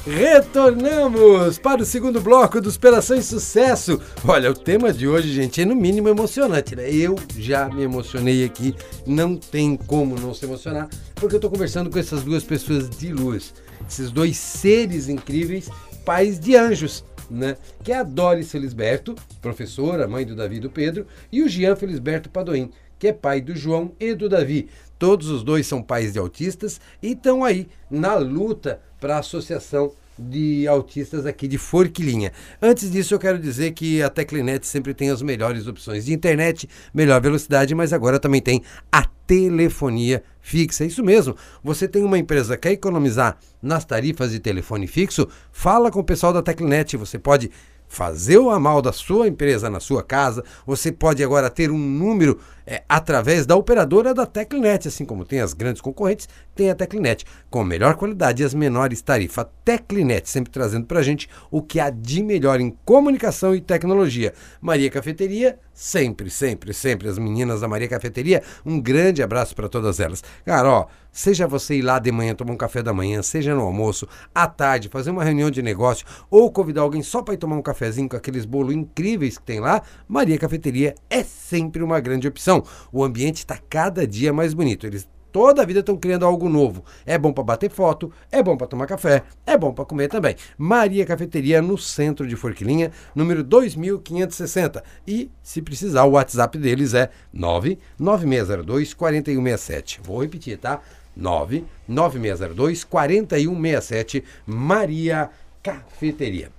[0.05, 3.99] Retornamos para o segundo bloco do Superação e Sucesso.
[4.23, 6.87] Olha, o tema de hoje, gente, é no mínimo emocionante, né?
[6.91, 8.75] Eu já me emocionei aqui,
[9.07, 13.11] não tem como não se emocionar, porque eu estou conversando com essas duas pessoas de
[13.11, 13.51] luz,
[13.89, 15.71] esses dois seres incríveis,
[16.05, 17.57] pais de anjos né?
[17.83, 21.75] Que é a Doris Felisberto, professora, mãe do Davi e do Pedro, e o Jean
[21.75, 24.69] Felisberto Padoim, que é pai do João e do Davi.
[24.97, 29.91] Todos os dois são pais de autistas e estão aí na luta para a associação
[30.17, 32.31] de autistas aqui de Forquilinha.
[32.61, 36.69] Antes disso, eu quero dizer que a Teclinet sempre tem as melhores opções de internet,
[36.93, 40.85] melhor velocidade, mas agora também tem a telefonia fixa.
[40.85, 41.35] Isso mesmo.
[41.63, 45.27] Você tem uma empresa que quer economizar nas tarifas de telefone fixo?
[45.51, 46.95] Fala com o pessoal da Teclinet.
[46.97, 47.51] Você pode
[47.87, 50.43] fazer o amal da sua empresa na sua casa.
[50.65, 55.39] Você pode agora ter um número é, através da operadora da Teclinet, assim como tem
[55.39, 59.45] as grandes concorrentes, tem a Teclinet, com melhor qualidade e as menores tarifas.
[59.63, 64.33] Teclinet, sempre trazendo para a gente o que há de melhor em comunicação e tecnologia.
[64.61, 69.99] Maria Cafeteria, sempre, sempre, sempre as meninas da Maria Cafeteria, um grande abraço para todas
[69.99, 70.23] elas.
[70.45, 73.61] Cara, ó, seja você ir lá de manhã tomar um café da manhã, seja no
[73.61, 77.57] almoço, à tarde, fazer uma reunião de negócio ou convidar alguém só para ir tomar
[77.57, 82.27] um cafezinho com aqueles bolos incríveis que tem lá, Maria Cafeteria é sempre uma grande
[82.27, 82.54] opção.
[82.91, 84.85] O ambiente está cada dia mais bonito.
[84.85, 86.85] Eles toda a vida estão criando algo novo.
[87.05, 90.33] É bom para bater foto, é bom para tomar café, é bom para comer também.
[90.57, 94.81] Maria Cafeteria no centro de Forquilinha, número 2560.
[95.05, 99.99] E, se precisar, o WhatsApp deles é 99602 4167.
[100.01, 100.79] Vou repetir, tá?
[101.17, 104.23] 99602 4167.
[104.45, 105.29] Maria
[105.61, 106.49] Cafeteria.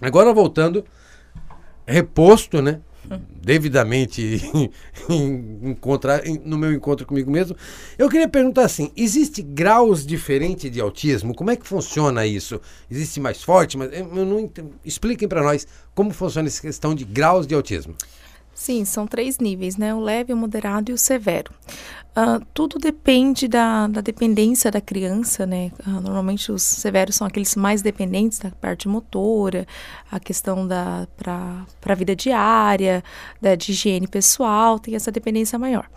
[0.00, 0.86] Agora voltando,
[1.86, 2.80] reposto, né?
[3.42, 4.40] Devidamente
[5.62, 7.56] encontrar no meu encontro comigo mesmo.
[7.96, 11.34] Eu queria perguntar assim: existe graus diferentes de autismo?
[11.34, 12.60] Como é que funciona isso?
[12.90, 13.76] Existe mais forte?
[13.76, 14.50] Mas eu não
[14.84, 17.94] expliquem para nós como funciona essa questão de graus de autismo.
[18.54, 19.94] Sim, são três níveis, né?
[19.94, 21.52] O leve, o moderado e o severo.
[22.16, 25.70] Uh, tudo depende da, da, dependência da criança, né?
[25.86, 29.66] Uh, normalmente os severos são aqueles mais dependentes da parte motora,
[30.10, 33.04] a questão da para a vida diária,
[33.38, 35.90] da de higiene pessoal, tem essa dependência maior.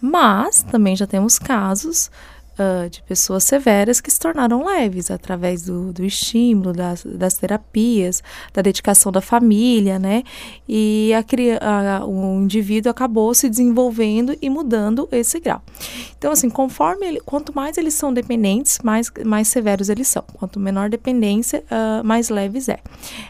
[0.00, 2.10] Mas também já temos casos
[2.58, 8.22] uh, de pessoas severas que se tornaram leves através do, do estímulo, das, das terapias,
[8.52, 10.22] da dedicação da família, né?
[10.68, 15.62] E a, a, o indivíduo acabou se desenvolvendo e mudando esse grau.
[16.18, 20.22] Então, assim, conforme ele, quanto mais eles são dependentes, mais, mais severos eles são.
[20.34, 22.78] Quanto menor dependência, uh, mais leves é.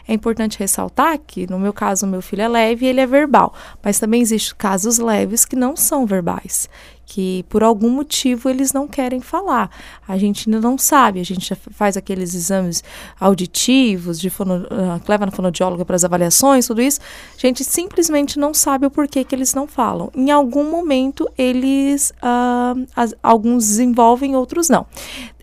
[0.07, 3.53] É importante ressaltar que, no meu caso, meu filho é leve e ele é verbal,
[3.83, 6.69] mas também existem casos leves que não são verbais
[7.07, 9.71] que por algum motivo eles não querem falar.
[10.05, 12.83] A gente ainda não sabe, a gente já faz aqueles exames
[13.17, 14.67] auditivos, de fono,
[15.03, 16.99] que leva na fonoaudióloga para as avaliações, tudo isso.
[17.35, 20.11] A gente simplesmente não sabe o porquê que eles não falam.
[20.13, 24.85] Em algum momento eles, uh, as, alguns desenvolvem, outros não.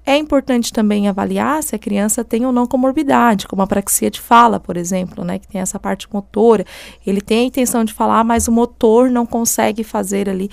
[0.07, 4.21] É importante também avaliar se a criança tem ou não comorbidade, como a praxia de
[4.21, 6.67] fala, por exemplo, né, que tem essa parte motora.
[7.07, 10.51] Ele tem a intenção de falar, mas o motor não consegue fazer ali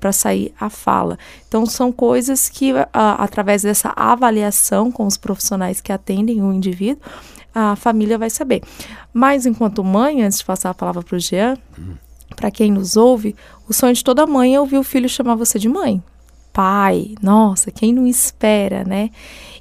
[0.00, 1.18] para sair a fala.
[1.46, 7.02] Então, são coisas que, através dessa avaliação com os profissionais que atendem o indivíduo,
[7.54, 8.62] a família vai saber.
[9.12, 11.58] Mas, enquanto mãe, antes de passar a palavra para o Jean,
[12.34, 13.36] para quem nos ouve,
[13.68, 16.02] o sonho de toda mãe é ouvir o filho chamar você de mãe
[16.54, 17.16] pai.
[17.20, 19.10] Nossa, quem não espera, né?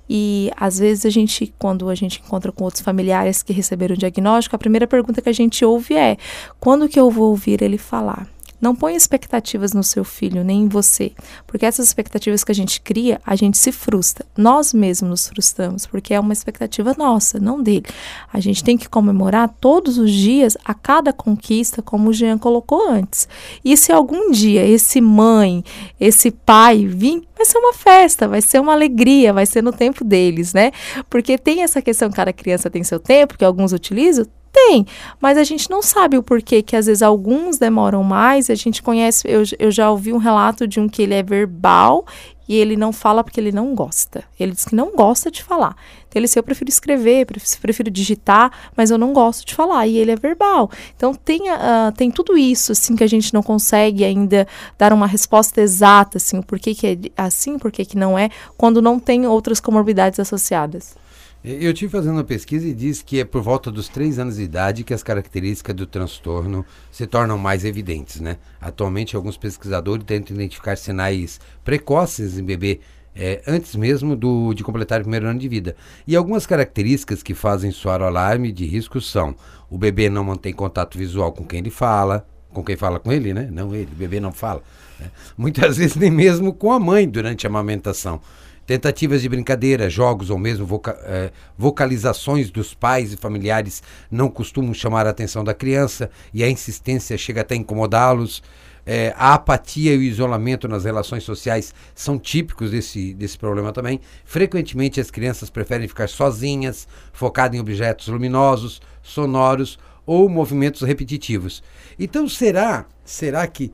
[0.07, 3.97] E às vezes a gente, quando a gente encontra com outros familiares que receberam o
[3.97, 6.17] diagnóstico, a primeira pergunta que a gente ouve é:
[6.59, 8.32] quando que eu vou ouvir ele falar?
[8.63, 11.11] Não ponha expectativas no seu filho, nem em você,
[11.45, 14.25] porque essas expectativas que a gente cria, a gente se frustra.
[14.37, 17.83] Nós mesmos nos frustramos, porque é uma expectativa nossa, não dele.
[18.31, 22.89] A gente tem que comemorar todos os dias a cada conquista, como o Jean colocou
[22.89, 23.27] antes.
[23.65, 25.61] E se algum dia esse mãe,
[25.99, 30.05] esse pai vir, vai ser uma festa, vai ser uma alegria, vai ser no tempo
[30.05, 30.71] deles, né?
[31.09, 34.85] Porque tem essa questão, cada criança tem seu tempo, que alguns utilizam, tem,
[35.19, 38.51] mas a gente não sabe o porquê que às vezes alguns demoram mais.
[38.51, 42.05] A gente conhece, eu, eu já ouvi um relato de um que ele é verbal
[42.47, 44.23] e ele não fala porque ele não gosta.
[44.39, 45.75] Ele diz que não gosta de falar.
[46.07, 49.87] Então ele diz, eu prefiro escrever, prefiro, digitar, mas eu não gosto de falar.
[49.87, 50.69] E ele é verbal.
[50.95, 55.07] Então tem, uh, tem tudo isso, assim, que a gente não consegue ainda dar uma
[55.07, 59.25] resposta exata, assim, o porquê que é assim, porquê que não é, quando não tem
[59.25, 60.95] outras comorbidades associadas.
[61.43, 64.43] Eu tive fazendo uma pesquisa e diz que é por volta dos três anos de
[64.43, 68.37] idade que as características do transtorno se tornam mais evidentes, né?
[68.61, 72.79] Atualmente, alguns pesquisadores tentam identificar sinais precoces em bebê
[73.13, 75.75] é, antes mesmo do, de completar o primeiro ano de vida.
[76.07, 79.35] E algumas características que fazem soar o alarme de risco são:
[79.69, 83.33] o bebê não mantém contato visual com quem ele fala, com quem fala com ele,
[83.33, 83.49] né?
[83.51, 84.63] Não ele, o bebê não fala.
[84.97, 85.11] Né?
[85.37, 88.21] Muitas vezes nem mesmo com a mãe durante a amamentação.
[88.65, 94.73] Tentativas de brincadeira, jogos ou mesmo voca eh, vocalizações dos pais e familiares não costumam
[94.73, 98.41] chamar a atenção da criança e a insistência chega até incomodá-los.
[98.85, 103.99] Eh, a apatia e o isolamento nas relações sociais são típicos desse, desse problema também.
[104.23, 111.61] Frequentemente as crianças preferem ficar sozinhas, focadas em objetos luminosos, sonoros ou movimentos repetitivos.
[111.99, 113.73] Então será, será que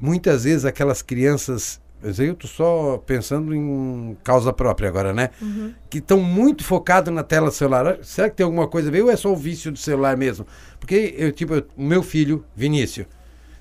[0.00, 5.30] muitas vezes aquelas crianças mas aí eu tô só pensando em causa própria agora, né?
[5.40, 5.72] Uhum.
[5.88, 7.96] Que estão muito focados na tela celular.
[8.02, 10.46] Será que tem alguma coisa a ver ou é só o vício do celular mesmo?
[10.78, 13.06] Porque eu, tipo, o meu filho, Vinícius,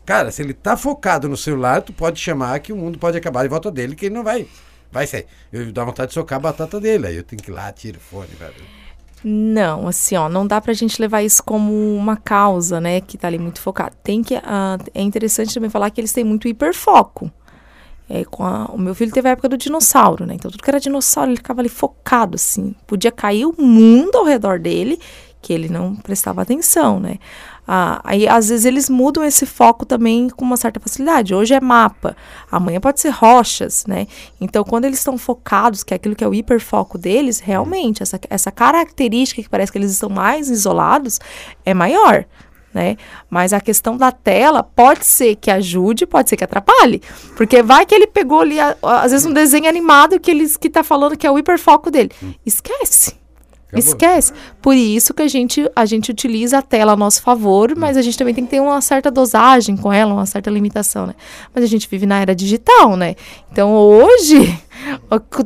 [0.05, 3.45] cara, se ele tá focado no celular, tu pode chamar que o mundo pode acabar
[3.45, 4.45] em volta dele, que ele não vai.
[4.91, 5.25] Vai ser.
[5.51, 7.07] Eu dá vontade de socar a batata dele.
[7.07, 8.83] Aí eu tenho que ir lá, tiro o fone, velho.
[9.23, 13.27] Não, assim, ó, não dá pra gente levar isso como uma causa, né, que tá
[13.27, 13.95] ali muito focado.
[14.03, 17.31] Tem que, uh, é interessante também falar que eles têm muito hiperfoco.
[18.09, 20.35] É, a, o meu filho teve a época do dinossauro, né?
[20.35, 22.75] Então tudo que era dinossauro ele ficava ali focado, assim.
[22.85, 24.99] Podia cair o mundo ao redor dele,
[25.41, 27.17] que ele não prestava atenção, né?
[27.65, 31.33] Ah, aí às vezes eles mudam esse foco também com uma certa facilidade.
[31.33, 32.15] Hoje é mapa,
[32.51, 34.05] amanhã pode ser rochas, né?
[34.39, 38.19] Então quando eles estão focados, que é aquilo que é o hiperfoco deles, realmente essa,
[38.29, 41.19] essa característica que parece que eles estão mais isolados
[41.65, 42.25] é maior
[42.73, 42.97] né?
[43.29, 47.01] Mas a questão da tela pode ser que ajude, pode ser que atrapalhe.
[47.35, 50.83] Porque vai que ele pegou ali, às vezes, um desenho animado que ele que tá
[50.83, 52.11] falando que é o hiperfoco dele.
[52.45, 53.15] Esquece.
[53.75, 54.33] Esquece.
[54.61, 58.01] Por isso que a gente, a gente utiliza a tela a nosso favor, mas a
[58.01, 61.15] gente também tem que ter uma certa dosagem com ela, uma certa limitação, né?
[61.53, 63.15] Mas a gente vive na era digital, né?
[63.51, 64.59] Então hoje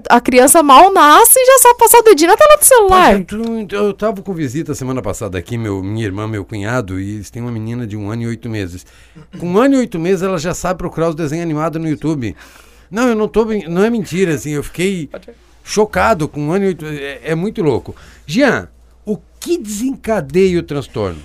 [0.09, 3.25] a, criança mal nasce e já sabe passar o dedinho na tela do celular.
[3.71, 7.29] Eu, eu tava com visita semana passada aqui, meu, minha irmã, meu cunhado, e eles
[7.29, 8.85] têm uma menina de um ano e oito meses.
[9.39, 12.35] Com um ano e oito meses, ela já sabe procurar os desenhos animados no YouTube.
[12.89, 13.45] Não, eu não tô.
[13.67, 15.09] Não é mentira, assim, eu fiquei
[15.63, 16.85] chocado com um ano e oito.
[16.85, 17.95] É, é muito louco.
[18.25, 18.69] Jean,
[19.05, 21.21] o que desencadeia o transtorno?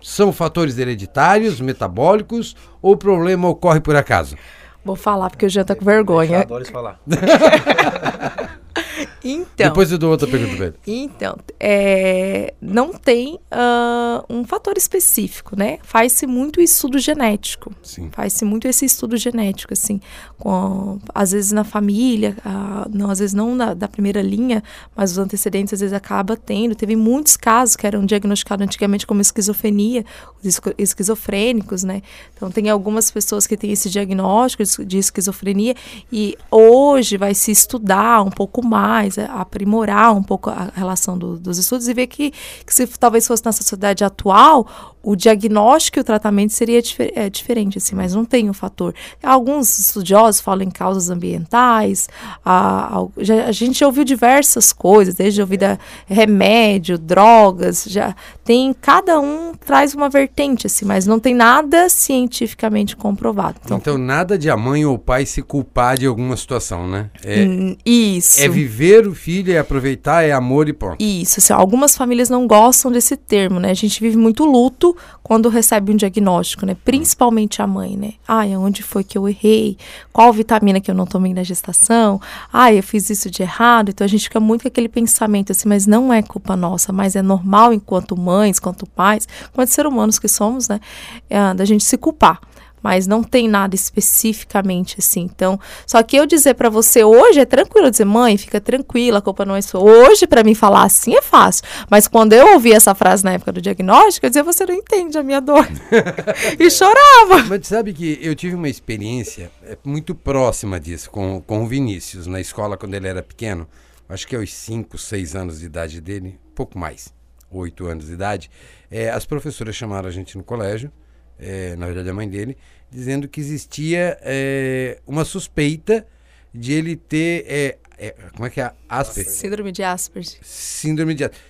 [0.00, 4.36] São fatores hereditários, metabólicos ou o problema ocorre por acaso?
[4.84, 6.40] Vou falar porque o Jean tá com vergonha.
[6.40, 6.98] Adoro isso falar.
[9.24, 9.66] Então.
[9.68, 10.74] Depois eu dou outra pergunta pra ele.
[10.86, 15.78] Então, é, não tem ah, um fator específico, né?
[15.82, 17.72] Faz-se muito estudo genético.
[18.12, 20.00] Faz-se muito esse estudo genético, assim,
[20.38, 24.62] com, às vezes na família, ah, não, às vezes não na, da primeira linha,
[24.96, 26.74] mas os antecedentes às vezes acaba tendo.
[26.74, 30.04] Teve muitos casos que eram diagnosticados antigamente como esquizofrenia,
[30.42, 32.02] os esquizofrênicos, né?
[32.34, 35.74] Então tem algumas pessoas que têm esse diagnóstico de- de esquizofrenia
[36.12, 41.38] e hoje vai se estudar um pouco mais, a- aprimorar um pouco a relação do-
[41.38, 42.30] dos estudos e ver que,
[42.66, 47.30] que se talvez fosse na sociedade atual, o diagnóstico e o tratamento seria difer- é,
[47.30, 48.94] diferente, assim, mas não tem um fator.
[49.22, 52.08] Alguns estudiosos falam em causas ambientais,
[52.44, 58.74] a, já- a gente já ouviu diversas coisas, desde ouvir da remédio, drogas, já tem,
[58.74, 63.58] cada um traz uma vertente, assim, mas não tem nada cientificamente comprovado.
[63.64, 67.10] Então, Então, nada de a mãe ou o pai se culpar de alguma situação, né?
[67.24, 68.40] É, hum, isso.
[68.42, 70.96] é viver o filho, é aproveitar, é amor e ponto.
[71.02, 73.70] Isso, assim, algumas famílias não gostam desse termo, né?
[73.70, 76.76] A gente vive muito luto quando recebe um diagnóstico, né?
[76.84, 78.14] Principalmente a mãe, né?
[78.26, 79.76] Ai, onde foi que eu errei?
[80.12, 82.20] Qual vitamina que eu não tomei na gestação?
[82.52, 83.90] Ai, eu fiz isso de errado.
[83.90, 87.16] Então a gente fica muito com aquele pensamento assim, mas não é culpa nossa, mas
[87.16, 90.80] é normal enquanto mães, enquanto pais, enquanto seres humanos que somos, né?
[91.28, 92.40] É, da gente se culpar.
[92.82, 95.22] Mas não tem nada especificamente assim.
[95.22, 99.22] Então, só que eu dizer pra você hoje é tranquilo dizer, mãe, fica tranquila, a
[99.22, 99.80] culpa não é sua.
[99.80, 101.64] Hoje, pra mim falar assim é fácil.
[101.90, 105.18] Mas quando eu ouvi essa frase na época do diagnóstico, eu dizia, você não entende
[105.18, 105.66] a minha dor.
[106.58, 107.44] e chorava.
[107.48, 112.26] Mas sabe que eu tive uma experiência é, muito próxima disso com, com o Vinícius,
[112.26, 113.68] na escola quando ele era pequeno.
[114.08, 117.12] Acho que aos 5, 6 anos de idade dele, pouco mais,
[117.50, 118.50] 8 anos de idade.
[118.90, 120.90] é, as professoras chamaram a gente no colégio,
[121.38, 122.56] é, na verdade a mãe dele,
[122.90, 126.06] dizendo que existia é, uma suspeita
[126.52, 127.44] de ele ter.
[127.46, 128.72] é, é, como é que é?
[128.88, 129.32] Asperger.
[129.32, 130.38] Síndrome de Asperger.
[130.42, 131.46] Síndrome de Asperger.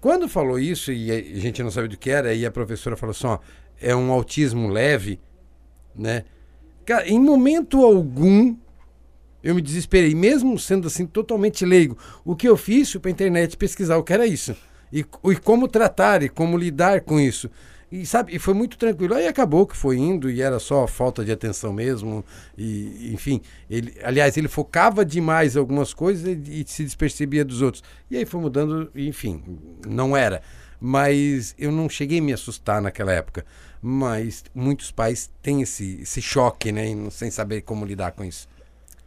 [0.00, 3.10] Quando falou isso e a gente não sabia do que era, e a professora falou
[3.10, 3.38] assim, ó,
[3.80, 5.20] é um autismo leve,
[5.94, 6.24] né?
[6.86, 8.56] Cara, em momento algum
[9.42, 11.98] eu me desesperei, mesmo sendo assim totalmente leigo.
[12.24, 14.56] O que eu fiz foi para internet pesquisar o que era isso
[14.92, 17.50] e, e como tratar e como lidar com isso.
[17.92, 19.14] E sabe, e foi muito tranquilo.
[19.14, 22.24] Aí acabou que foi indo e era só falta de atenção mesmo.
[22.56, 27.62] E enfim, ele, aliás, ele focava demais em algumas coisas e, e se despercebia dos
[27.62, 27.82] outros.
[28.08, 29.42] E aí foi mudando, e, enfim,
[29.86, 30.40] não era.
[30.80, 33.44] Mas eu não cheguei a me assustar naquela época.
[33.82, 38.48] Mas muitos pais têm esse, esse choque, né, em- sem saber como lidar com isso.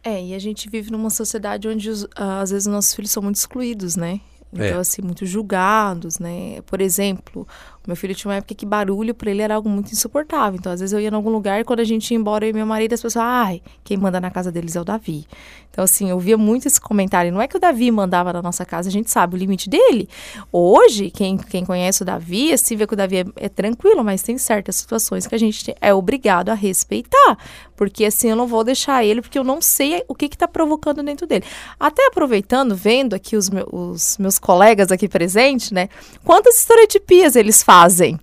[0.02, 3.10] É, e a gente vive numa sociedade onde os- ah, às vezes os nossos filhos
[3.10, 4.20] são muito excluídos, né?
[4.52, 4.72] Então, É.
[4.74, 6.60] assim, muito julgados, né?
[6.66, 7.46] Por exemplo,
[7.86, 10.58] meu filho tinha uma época que barulho pra ele era algo muito insuportável.
[10.58, 12.50] Então, às vezes eu ia em algum lugar e quando a gente ia embora, eu
[12.50, 15.26] e meu marido, as pessoas, ai, quem manda na casa deles é o Davi.
[15.70, 17.32] Então, assim, eu via muito esse comentário.
[17.32, 20.08] Não é que o Davi mandava na nossa casa, a gente sabe o limite dele.
[20.52, 24.22] Hoje, quem, quem conhece o Davi, assim, vê que o Davi é, é tranquilo, mas
[24.22, 27.36] tem certas situações que a gente te- é obrigado a respeitar.
[27.74, 30.46] Porque, assim, eu não vou deixar ele, porque eu não sei o que que tá
[30.46, 31.44] provocando dentro dele.
[31.78, 35.88] Até aproveitando, vendo aqui os, meu- os meus colegas aqui presentes, né?
[36.24, 37.73] Quantas estereotipias eles fazem?
[37.74, 38.18] fazem.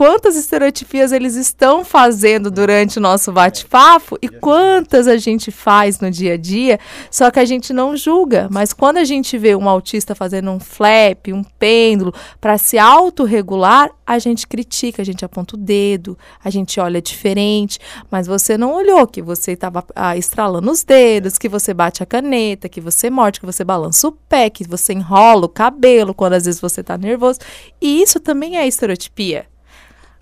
[0.00, 6.10] Quantas estereotipias eles estão fazendo durante o nosso bate-papo e quantas a gente faz no
[6.10, 8.48] dia a dia, só que a gente não julga.
[8.50, 13.90] Mas quando a gente vê um autista fazendo um flap, um pêndulo, para se autorregular,
[14.06, 17.78] a gente critica, a gente aponta o dedo, a gente olha diferente,
[18.10, 19.84] mas você não olhou que você estava
[20.16, 24.12] estralando os dedos, que você bate a caneta, que você morde, que você balança o
[24.12, 27.38] pé, que você enrola o cabelo quando às vezes você está nervoso.
[27.82, 29.46] E isso também é estereotipia.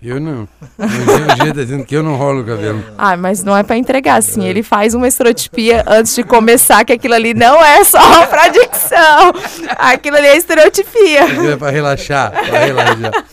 [0.01, 0.43] Eu não.
[0.43, 2.83] O tá dizendo que eu não rolo o cabelo.
[2.97, 4.45] Ah, mas não é pra entregar assim.
[4.45, 9.33] Ele faz uma estereotipia antes de começar, que aquilo ali não é só pra dicção.
[9.77, 11.51] Aquilo ali é estereotipia.
[11.51, 13.25] É pra relaxar, pra relaxar.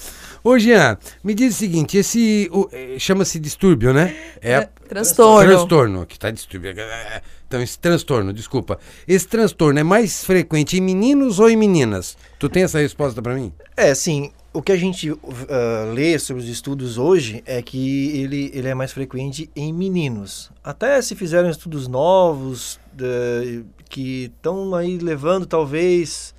[0.42, 4.14] Ô, Jean, me diz o seguinte, esse é, chama-se distúrbio, né?
[4.40, 5.50] É, transtorno.
[5.50, 6.72] Transtorno, que tá distúrbio.
[7.48, 8.78] Então, esse transtorno, desculpa.
[9.08, 12.16] Esse transtorno é mais frequente em meninos ou em meninas?
[12.38, 13.52] Tu tem essa resposta pra mim?
[13.76, 14.30] É, sim.
[14.56, 15.18] O que a gente uh,
[15.92, 20.50] lê sobre os estudos hoje é que ele, ele é mais frequente em meninos.
[20.64, 26.34] Até se fizeram estudos novos de- que estão aí levando talvez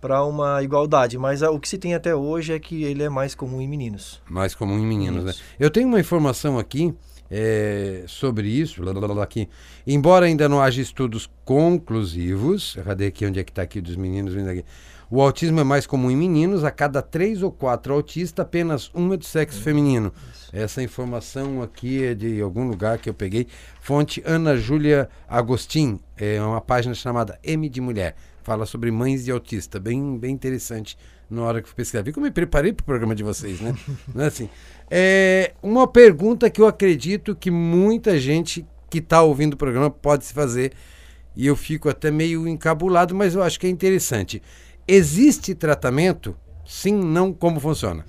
[0.00, 3.10] para uma igualdade, mas ah, o que se tem até hoje é que ele é
[3.10, 4.22] mais comum em meninos.
[4.30, 5.34] Mais comum em meninos, né?
[5.60, 6.94] Eu tenho uma informação aqui
[7.30, 9.46] é, sobre isso, blá, blá, blá, aqui.
[9.86, 14.32] Embora ainda não haja estudos conclusivos, cadê aqui onde é que está aqui dos meninos
[14.32, 14.64] vindo aqui?
[15.10, 19.10] O autismo é mais comum em meninos, a cada três ou quatro autistas, apenas um
[19.14, 20.12] é do sexo feminino.
[20.52, 23.46] Essa informação aqui é de algum lugar que eu peguei.
[23.80, 28.16] Fonte Ana Júlia Agostin, é uma página chamada M de Mulher.
[28.42, 30.98] Fala sobre mães de autista, bem, bem interessante
[31.30, 32.02] na hora que fui pesquisar.
[32.02, 33.74] Vi como eu me preparei para o programa de vocês, né?
[34.14, 34.50] Não é assim.
[34.90, 40.26] É uma pergunta que eu acredito que muita gente que está ouvindo o programa pode
[40.26, 40.72] se fazer,
[41.34, 44.42] e eu fico até meio encabulado, mas eu acho que é interessante.
[44.88, 46.34] Existe tratamento?
[46.66, 48.04] Sim, não, como funciona?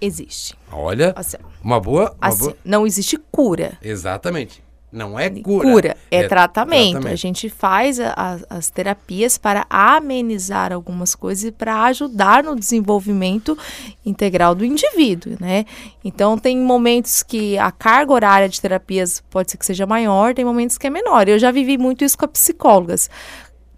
[0.00, 0.54] Existe.
[0.70, 2.14] Olha, Assim, uma boa.
[2.20, 2.56] Uma assim, boa...
[2.64, 3.78] não existe cura.
[3.82, 4.62] Exatamente.
[4.90, 5.96] Não é cura.
[6.10, 6.90] é, tratamento.
[6.92, 7.08] tratamento.
[7.14, 12.54] A gente faz a- a- as terapias para amenizar algumas coisas e para ajudar no
[12.54, 13.56] desenvolvimento
[14.04, 15.64] integral do indivíduo, né?
[16.04, 20.44] Então tem momentos que a carga horária de terapias pode ser que seja maior, tem
[20.44, 21.26] momentos que é menor.
[21.26, 23.08] Eu já vivi muito isso com as psicólogas.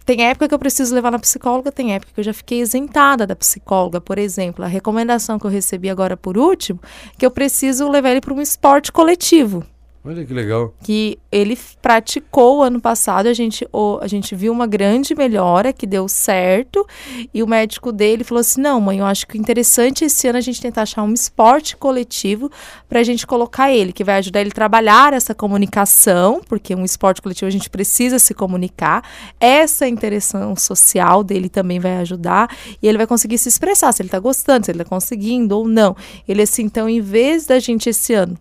[0.05, 3.25] Tem época que eu preciso levar na psicóloga, tem época que eu já fiquei isentada
[3.25, 3.99] da psicóloga.
[3.99, 6.79] Por exemplo, a recomendação que eu recebi agora por último,
[7.17, 9.65] que eu preciso levar ele para um esporte coletivo
[10.05, 10.71] Olha que legal.
[10.83, 13.67] que ele praticou ano passado, a gente,
[13.99, 16.85] a gente viu uma grande melhora que deu certo,
[17.33, 20.37] e o médico dele falou assim: não, mãe, eu acho que interessante é esse ano
[20.37, 22.51] a gente tentar achar um esporte coletivo
[22.87, 26.85] para a gente colocar ele, que vai ajudar ele a trabalhar essa comunicação, porque um
[26.85, 29.03] esporte coletivo a gente precisa se comunicar,
[29.39, 34.09] essa interação social dele também vai ajudar, e ele vai conseguir se expressar, se ele
[34.09, 35.95] está gostando, se ele está conseguindo ou não.
[36.27, 38.37] Ele assim, então, em vez da gente esse ano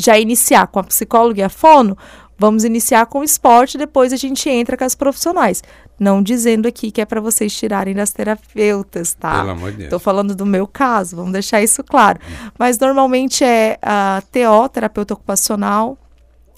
[0.00, 1.96] já iniciar com a psicóloga e a fono,
[2.38, 5.62] vamos iniciar com o esporte, depois a gente entra com as profissionais.
[5.98, 9.40] Não dizendo aqui que é para vocês tirarem das terapeutas, tá?
[9.40, 9.86] Pelo amor de Deus.
[9.88, 12.18] Estou falando do meu caso, vamos deixar isso claro.
[12.58, 15.98] Mas normalmente é a TO, terapeuta ocupacional,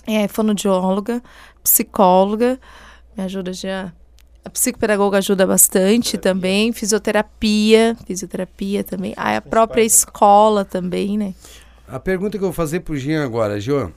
[0.06, 1.20] é fonoaudióloga,
[1.64, 2.60] psicóloga,
[3.16, 3.92] me ajuda já.
[4.44, 9.14] A psicopedagoga ajuda bastante também, fisioterapia, fisioterapia também.
[9.16, 11.34] Aí a própria escola também, né?
[11.92, 13.92] A pergunta que eu vou fazer pro Jean agora, Jean.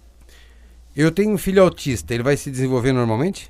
[0.93, 3.49] Eu tenho um filho autista, ele vai se desenvolver normalmente?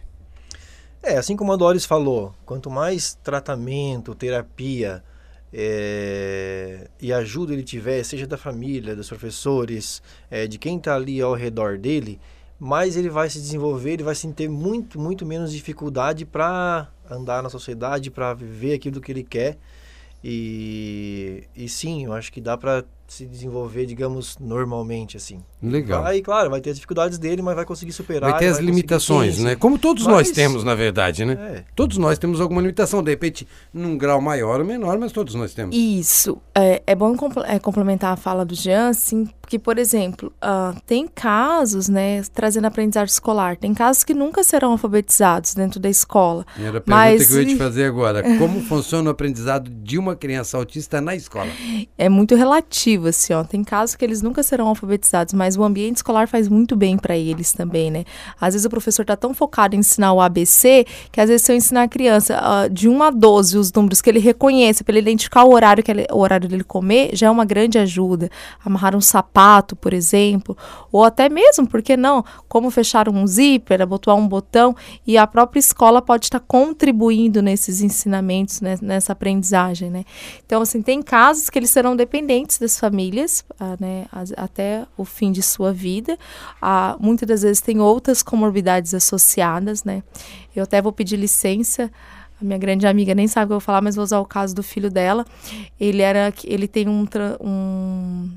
[1.01, 5.03] É, assim como a Doris falou, quanto mais tratamento, terapia
[5.51, 11.19] é, e ajuda ele tiver, seja da família, dos professores, é, de quem está ali
[11.19, 12.19] ao redor dele,
[12.59, 17.41] mais ele vai se desenvolver, ele vai sim ter muito, muito menos dificuldade para andar
[17.41, 19.57] na sociedade, para viver aquilo que ele quer.
[20.23, 25.39] E, e sim, eu acho que dá para se desenvolver, digamos, normalmente, assim.
[25.61, 26.05] Legal.
[26.05, 28.31] Aí, claro, vai ter as dificuldades dele, mas vai conseguir superar.
[28.31, 29.55] Vai ter as conseguir- limitações, né?
[29.55, 31.33] Como todos nós Mas- temos, na verdade, né?
[31.33, 31.63] É.
[31.75, 35.53] Todos nós temos alguma limitação, de repente, num grau maior ou menor, mas todos nós
[35.53, 35.75] temos.
[35.75, 36.37] Isso.
[36.53, 41.07] É, é bom é, complementar a fala do Jean, assim, porque, por exemplo, ah, tem
[41.07, 46.45] casos, né, trazendo aprendizagem escolar, tem casos que nunca serão alfabetizados dentro da escola.
[46.57, 48.23] Era a pergunta Mas que eu ia te fazer agora.
[48.37, 51.49] Como funciona o aprendizado de uma criança autista na escola?
[51.97, 53.43] É muito relativo, assim, ó.
[53.43, 57.17] Tem casos que eles nunca serão alfabetizados, mas o ambiente escolar faz muito bem para
[57.17, 58.05] eles também, né?
[58.39, 61.51] Às vezes o professor tá tão focado em ensinar o ABC que às vezes se
[61.51, 64.93] eu ensinar a criança ah, de 1 a 12 os números que ele reconheça, para
[64.93, 68.29] ele identificar o horário que ele- o horário dele comer, já é uma grande ajuda.
[68.63, 70.57] Amarrar um sapato, por exemplo,
[70.91, 74.75] ou até mesmo, por que não, como fechar um zíper, abotoar um botão,
[75.05, 80.03] e a própria escola pode estar contribuindo nesses ensinamentos, né, nessa aprendizagem, né?
[80.45, 84.05] Então, assim, tem casos que eles serão dependentes das famílias, ah, né,
[84.37, 86.17] até o fim de sua vida.
[86.61, 90.03] Ah, muitas das vezes tem outras comorbidades associadas, né?
[90.55, 91.91] Eu até vou pedir licença.
[92.39, 94.25] A minha grande amiga nem sabe o que eu vou falar, mas vou usar o
[94.25, 95.25] caso do filho dela.
[95.79, 97.07] Ele era, ele tem um,
[97.41, 98.29] um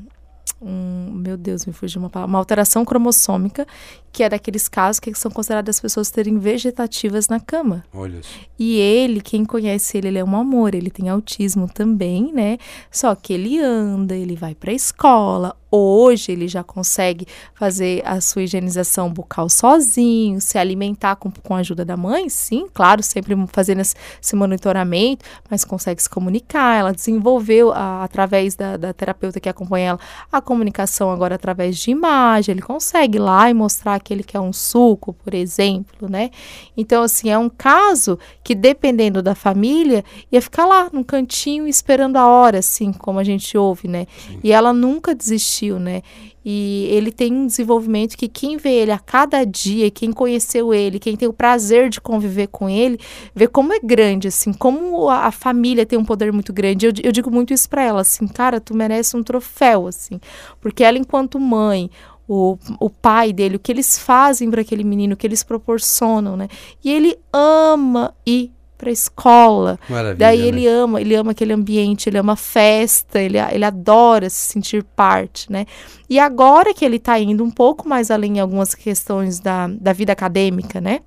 [0.61, 3.64] um, meu Deus, me fugiu uma palavra, uma alteração cromossômica,
[4.13, 7.85] que é daqueles casos que são consideradas as pessoas terem vegetativas na cama.
[7.93, 8.21] Olha.
[8.59, 12.59] E ele, quem conhece ele, ele é um amor, ele tem autismo também, né?
[12.91, 18.23] Só que ele anda, ele vai para a escola, Hoje ele já consegue fazer a
[18.23, 23.37] sua higienização bucal sozinho, se alimentar com, com a ajuda da mãe, sim, claro, sempre
[23.49, 26.79] fazendo esse, esse monitoramento, mas consegue se comunicar.
[26.81, 30.01] Ela desenvolveu, a, através da, da, terapeuta que acompanha ela,
[30.33, 32.55] a comunicação agora através de imagem.
[32.55, 36.30] Ele consegue ir lá e mostrar que ele quer um suco, por exemplo, né?
[36.76, 42.16] Então, assim, é um caso que, dependendo da família, ia ficar lá num cantinho esperando
[42.16, 44.07] a hora, assim, como a gente ouve, né?
[44.26, 44.40] Sim.
[44.42, 46.03] E ela nunca desistiu desistiu, né?
[46.44, 50.99] E ele tem um desenvolvimento que quem vê ele a cada dia, quem conheceu ele,
[50.99, 52.99] quem tem o prazer de conviver com ele,
[53.34, 56.86] vê como é grande, assim, como a, a família tem um poder muito grande.
[56.86, 60.18] Eu, eu digo muito isso para ela, assim, cara, tu merece um troféu, assim,
[60.61, 61.90] porque ela, enquanto mãe,
[62.29, 66.37] o, o pai dele, o que eles fazem para aquele menino, o que eles proporcionam,
[66.37, 66.49] né?
[66.85, 69.81] E ele ama ir para a escola.
[69.89, 70.68] Maravilha, Daí ele né?
[70.68, 75.66] ama, ele ama aquele ambiente, ele ama festa, ele, ele adora se sentir parte, né?
[76.09, 79.93] E agora que ele está indo um pouco mais além em algumas questões da, da
[79.93, 81.01] vida acadêmica, né?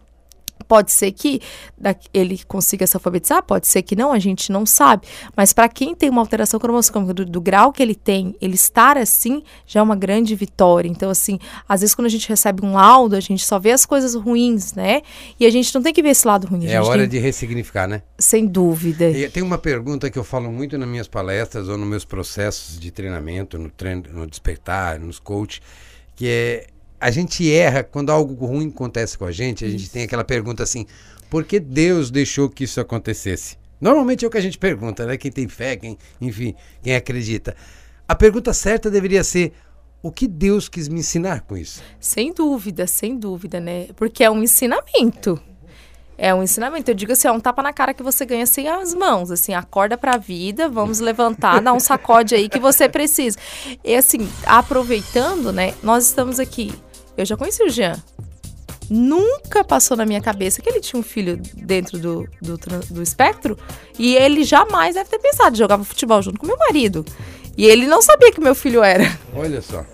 [0.71, 1.41] Pode ser que
[2.13, 5.05] ele consiga se alfabetizar, pode ser que não, a gente não sabe.
[5.35, 8.97] Mas para quem tem uma alteração cromossômica do, do, grau que ele tem, ele estar
[8.97, 10.87] assim já é uma grande vitória.
[10.87, 13.85] Então, assim, às vezes quando a gente recebe um laudo, a gente só vê as
[13.85, 15.01] coisas ruins, né?
[15.37, 16.65] E a gente não tem que ver esse lado ruim.
[16.67, 17.09] É hora tem...
[17.09, 18.01] de ressignificar, né?
[18.17, 19.09] Sem dúvida.
[19.09, 22.79] E tem uma pergunta que eu falo muito nas minhas palestras ou nos meus processos
[22.79, 25.61] de treinamento, no, treino, no despertar, nos coach,
[26.15, 26.67] que é
[27.01, 30.61] a gente erra quando algo ruim acontece com a gente, a gente tem aquela pergunta
[30.61, 30.85] assim:
[31.31, 33.57] por que Deus deixou que isso acontecesse?
[33.81, 35.17] Normalmente é o que a gente pergunta, né?
[35.17, 37.55] Quem tem fé, quem, enfim, quem acredita.
[38.07, 39.51] A pergunta certa deveria ser:
[40.03, 41.81] o que Deus quis me ensinar com isso?
[41.99, 43.87] Sem dúvida, sem dúvida, né?
[43.95, 45.41] Porque é um ensinamento.
[46.19, 46.91] É um ensinamento.
[46.91, 49.31] Eu digo assim, é um tapa na cara que você ganha sem as mãos.
[49.31, 53.39] Assim, acorda pra vida, vamos levantar, dá um sacode aí que você precisa.
[53.83, 55.73] E assim, aproveitando, né?
[55.81, 56.71] Nós estamos aqui
[57.17, 58.01] eu já conheci o Jean.
[58.89, 62.57] Nunca passou na minha cabeça que ele tinha um filho dentro do, do,
[62.89, 63.57] do espectro.
[63.97, 65.55] E ele jamais deve ter pensado.
[65.55, 67.05] Jogava futebol junto com meu marido.
[67.57, 69.05] E ele não sabia que meu filho era.
[69.33, 69.85] Olha só.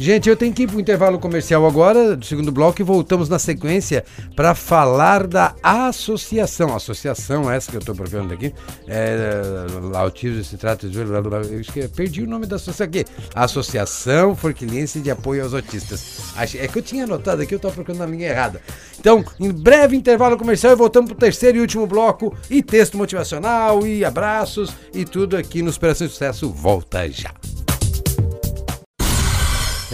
[0.00, 3.28] Gente, eu tenho que ir para o intervalo comercial agora, do segundo bloco, e voltamos
[3.28, 4.02] na sequência
[4.34, 6.74] para falar da associação.
[6.74, 8.50] Associação, essa que eu estou procurando aqui.
[8.88, 10.98] É, autismo se trata de.
[10.98, 13.04] Eu esqueci, perdi o nome da associação aqui.
[13.34, 16.32] Associação Forquilense de Apoio aos Autistas.
[16.54, 18.62] É que eu tinha anotado aqui, eu estou procurando na linha errada.
[18.98, 22.34] Então, em breve intervalo comercial e voltamos para o terceiro e último bloco.
[22.48, 26.48] E texto motivacional, e abraços, e tudo aqui no Superação e Sucesso.
[26.48, 27.34] Volta já.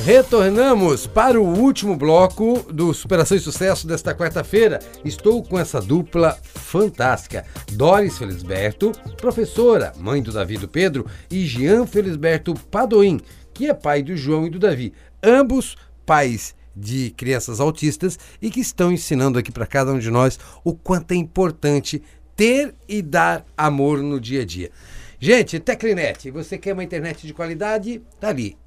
[0.05, 4.79] Retornamos para o último bloco do Superação e Sucesso desta quarta-feira.
[5.03, 7.47] Estou com essa dupla fantástica.
[7.73, 13.19] Doris Felisberto, professora, mãe do Davi e do Pedro, e Jean Felisberto Padoim,
[13.55, 14.93] que é pai do João e do Davi.
[15.23, 20.39] Ambos pais de crianças autistas e que estão ensinando aqui para cada um de nós
[20.63, 22.03] o quanto é importante
[22.37, 24.71] ter e dar amor no dia a dia.
[25.19, 28.03] Gente, Teclinet, você quer uma internet de qualidade?
[28.21, 28.59] Tá ali.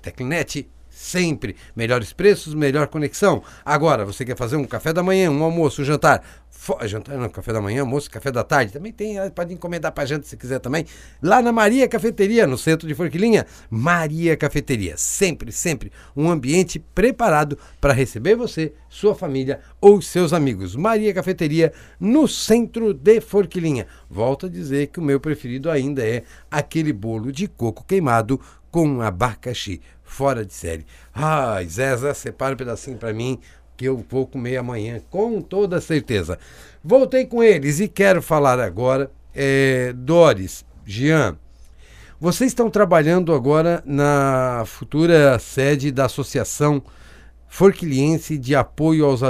[0.00, 0.66] Teclinet
[0.98, 1.54] sempre.
[1.76, 3.42] Melhores preços, melhor conexão.
[3.64, 6.22] Agora, você quer fazer um café da manhã, um almoço, um jantar.
[6.82, 8.72] Jantar, não, café da manhã, almoço, café da tarde.
[8.72, 10.84] Também tem, pode encomendar pra gente se quiser também.
[11.22, 13.46] Lá na Maria Cafeteria, no centro de Forquilinha.
[13.70, 14.96] Maria Cafeteria.
[14.96, 20.74] Sempre, sempre um ambiente preparado para receber você, sua família ou seus amigos.
[20.74, 23.86] Maria Cafeteria, no centro de Forquilinha.
[24.10, 28.40] Volto a dizer que o meu preferido ainda é aquele bolo de coco queimado
[28.70, 30.86] com abacaxi fora de série.
[31.14, 33.38] Ai, Zé, separa um pedacinho para mim
[33.76, 36.38] que eu vou comer amanhã, com toda certeza.
[36.82, 41.38] Voltei com eles e quero falar agora, é, Doris, Jean,
[42.20, 46.82] vocês estão trabalhando agora na futura sede da Associação
[47.46, 49.20] Forquilhense de Apoio aos,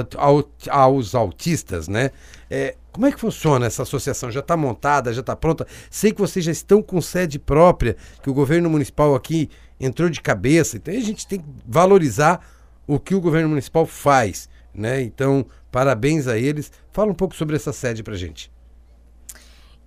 [0.69, 2.11] aos Autistas, né?
[2.51, 4.29] É, como é que funciona essa associação?
[4.29, 5.65] Já está montada, já está pronta?
[5.89, 10.21] Sei que vocês já estão com sede própria, que o governo municipal aqui entrou de
[10.21, 10.79] cabeça.
[10.79, 12.45] Então a gente tem que valorizar
[12.89, 14.49] o que o governo municipal faz.
[14.75, 15.01] Né?
[15.01, 16.73] Então, parabéns a eles.
[16.91, 18.51] Fala um pouco sobre essa sede para gente.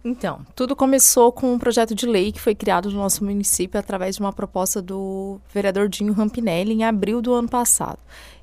[0.05, 4.15] Então, tudo começou com um projeto de lei que foi criado no nosso município através
[4.15, 7.99] de uma proposta do vereador Dinho Rampinelli em abril do ano passado.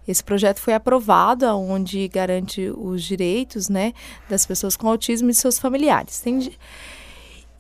[0.09, 3.93] Esse projeto foi aprovado, onde garante os direitos né,
[4.29, 6.19] das pessoas com autismo e de seus familiares.
[6.21, 6.51] Tem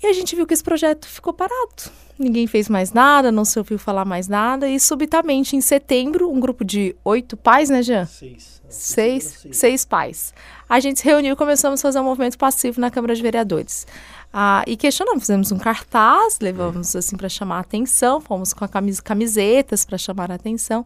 [0.03, 1.93] E a gente viu que esse projeto ficou parado.
[2.19, 4.69] Ninguém fez mais nada, não se ouviu falar mais nada.
[4.69, 8.07] E subitamente, em setembro, um grupo de oito pais, né, Jean?
[8.07, 8.59] Seis.
[8.69, 10.35] Seis, seis pais.
[10.69, 13.87] A gente se reuniu e começamos a fazer um movimento passivo na Câmara de Vereadores.
[14.33, 18.69] Ah, e questionamos, fizemos um cartaz, levamos assim para chamar a atenção, fomos com a
[18.69, 20.85] camis camisetas para chamar a atenção,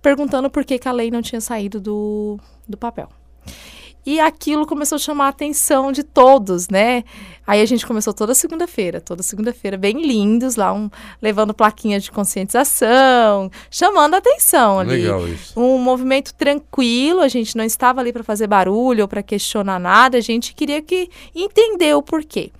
[0.00, 3.08] perguntando por que, que a lei não tinha saído do, do papel.
[4.08, 7.04] E aquilo começou a chamar a atenção de todos, né?
[7.46, 10.88] Aí a gente começou toda segunda-feira, toda segunda-feira, bem lindos, lá um,
[11.20, 15.02] levando plaquinhas de conscientização, chamando a atenção ali.
[15.02, 15.60] Legal isso.
[15.60, 20.16] Um movimento tranquilo, a gente não estava ali para fazer barulho ou para questionar nada,
[20.16, 22.50] a gente queria que entender o porquê.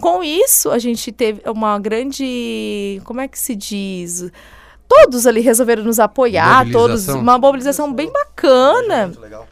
[0.00, 4.30] Com isso, a gente teve uma grande, como é que se diz?
[4.86, 9.48] Todos ali resolveram nos apoiar, todos uma mobilização bem bacana Muito legal.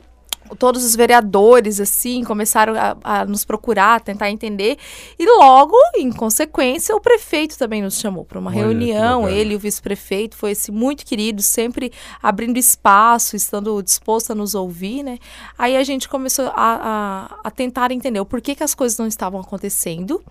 [0.59, 4.77] Todos os vereadores, assim, começaram a, a nos procurar, tentar entender.
[5.19, 9.29] E logo, em consequência, o prefeito também nos chamou para uma Olha, reunião.
[9.29, 11.93] Ele e o vice-prefeito foi esse muito querido, sempre
[12.23, 15.19] abrindo espaço, estando disposto a nos ouvir, né?
[15.59, 19.07] Aí a gente começou a, a, a tentar entender o porquê que as coisas não
[19.07, 20.23] estavam acontecendo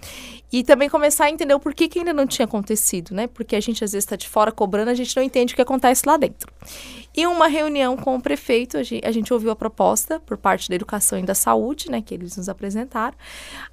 [0.51, 3.27] e também começar a entender o porquê que ainda não tinha acontecido, né?
[3.27, 5.61] Porque a gente às vezes está de fora cobrando, a gente não entende o que
[5.61, 6.51] acontece lá dentro.
[7.19, 10.69] Em uma reunião com o prefeito, a gente, a gente ouviu a proposta por parte
[10.69, 13.17] da Educação e da Saúde, né, que eles nos apresentaram.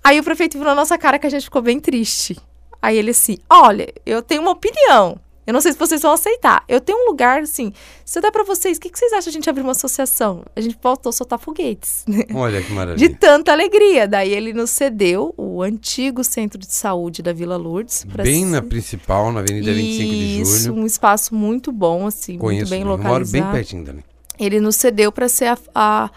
[0.03, 2.37] Aí o prefeito virou a nossa cara que a gente ficou bem triste.
[2.83, 5.21] Aí ele assim, olha, eu tenho uma opinião.
[5.47, 6.65] Eu não sei se vocês vão aceitar.
[6.69, 7.73] Eu tenho um lugar, assim,
[8.05, 9.73] se eu der pra vocês, o que, que vocês acham de a gente abrir uma
[9.73, 10.43] associação?
[10.57, 12.25] A gente voltou a soltar foguetes, né?
[12.35, 13.17] Olha que De maravilha.
[13.21, 14.09] tanta alegria.
[14.09, 18.05] Daí ele nos cedeu o antigo centro de saúde da Vila Lourdes.
[18.05, 20.81] Bem se- na principal, na Avenida 25 de Isso, Julho.
[20.83, 23.45] um espaço muito bom, assim, Conheço, muito bem eu moro localizado.
[23.45, 24.05] bem pertinho também.
[24.39, 26.11] Ele nos cedeu para ser a, a-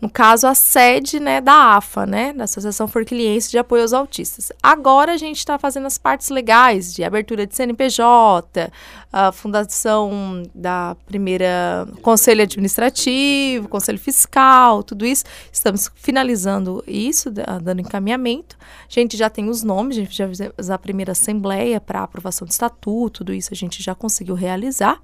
[0.00, 4.52] no caso a sede, né, da AFA, né, da Associação Forquilhense de Apoio aos Autistas.
[4.62, 8.70] Agora a gente está fazendo as partes legais de abertura de CNPJ,
[9.16, 15.22] a fundação da primeira conselho administrativo, conselho fiscal, tudo isso.
[15.52, 18.56] Estamos finalizando isso, da- dando encaminhamento.
[18.60, 22.44] A gente já tem os nomes, a gente já fez a primeira assembleia para aprovação
[22.44, 25.00] de estatuto, tudo isso a gente já conseguiu realizar.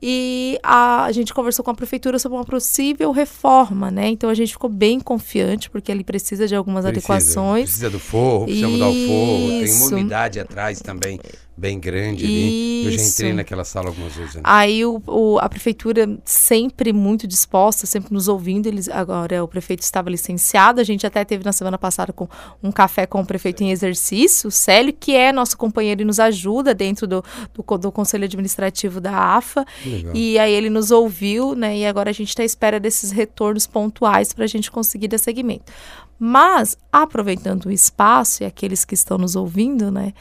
[0.00, 4.08] E a, a gente conversou com a prefeitura sobre uma possível reforma, né?
[4.08, 7.64] Então a gente ficou bem confiante, porque ele precisa de algumas Precisa, adequações.
[7.64, 9.48] Precisa do forro, precisa mudar o forro.
[9.48, 9.88] Tem Isso.
[9.88, 11.18] uma umidade atrás também,
[11.56, 12.84] bem grande ali.
[12.84, 14.34] Eu já entrei naquela sala algumas vezes.
[14.34, 14.42] né?
[14.44, 18.66] Aí o, o- a prefeitura sempre muito disposta, sempre nos ouvindo.
[18.66, 20.80] Eles, agora o prefeito estava licenciado.
[20.80, 22.28] A gente até teve na semana passada com
[22.62, 26.20] um café com o prefeito em exercício, o Célio, que é nosso companheiro e nos
[26.20, 29.64] ajuda dentro do, do, do conselho administrativo da AFA.
[29.84, 30.14] Legal.
[30.14, 31.78] E aí ele nos ouviu, né?
[31.78, 35.18] E agora a gente está à espera desses retornos pontuais para a gente conseguir dar
[35.18, 35.72] seguimento.
[36.18, 40.14] Mas, aproveitando o espaço e aqueles que estão nos ouvindo, né?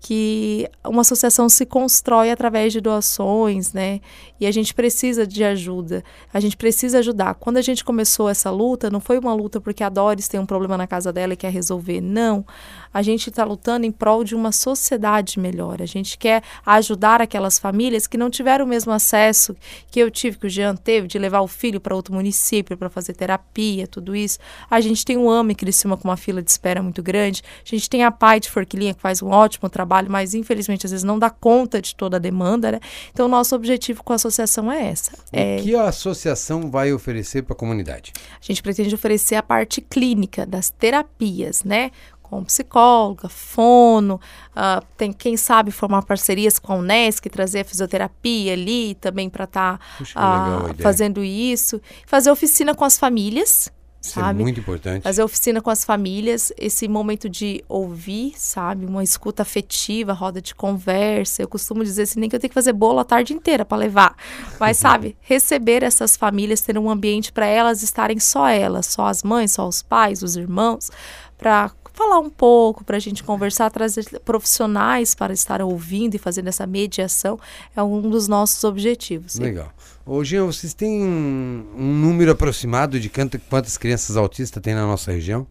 [0.00, 4.00] Que uma associação se constrói através de doações, né?
[4.40, 6.02] E a gente precisa de ajuda.
[6.32, 7.34] A gente precisa ajudar.
[7.34, 10.46] Quando a gente começou essa luta, não foi uma luta porque a Doris tem um
[10.46, 12.00] problema na casa dela e quer resolver.
[12.00, 12.46] Não.
[12.92, 15.80] A gente está lutando em prol de uma sociedade melhor.
[15.80, 19.56] A gente quer ajudar aquelas famílias que não tiveram o mesmo acesso
[19.90, 22.90] que eu tive, que o Jean teve, de levar o filho para outro município para
[22.90, 24.38] fazer terapia, tudo isso.
[24.70, 27.42] A gente tem o AME Criciúma com uma fila de espera muito grande.
[27.64, 30.92] A gente tem a PAI de Forquilinha, que faz um ótimo trabalho, mas infelizmente às
[30.92, 32.80] vezes não dá conta de toda a demanda, né?
[33.12, 35.12] Então, o nosso objetivo com a associação é essa.
[35.32, 38.12] É, O que a associação vai oferecer para a comunidade?
[38.40, 41.90] a gente pretende oferecer a parte clínica das terapias, né?
[42.30, 44.20] Com psicóloga, fono,
[44.54, 49.44] ah, tem quem sabe formar parcerias com a Unesc, trazer a fisioterapia ali também para
[49.44, 50.76] estar Puxa, que legal a ideia.
[50.82, 53.68] fazendo isso, fazer oficina com as famílias,
[54.00, 54.42] Isso é sabe?
[54.42, 55.02] muito importante.
[55.02, 58.86] Fazer oficina com as famílias, esse momento de ouvir, sabe?
[58.86, 61.42] Uma escuta afetiva, roda de conversa.
[61.42, 63.76] Eu costumo dizer assim, nem que eu tenho que fazer bolo a tarde inteira para
[63.76, 64.14] levar.
[64.58, 69.22] Mas, sabe, receber essas famílias, ter um ambiente para elas estarem só elas, só as
[69.24, 70.90] mães, só os pais, os irmãos,
[71.36, 76.48] para falar um pouco, para a gente conversar, trazer profissionais para estar ouvindo e fazendo
[76.48, 77.38] essa mediação,
[77.76, 79.38] é um dos nossos objetivos.
[79.38, 79.72] Legal.
[80.04, 83.10] Ô, Jean, vocês têm um, número aproximado de
[83.48, 85.46] quantas crianças autistas tem na nossa região?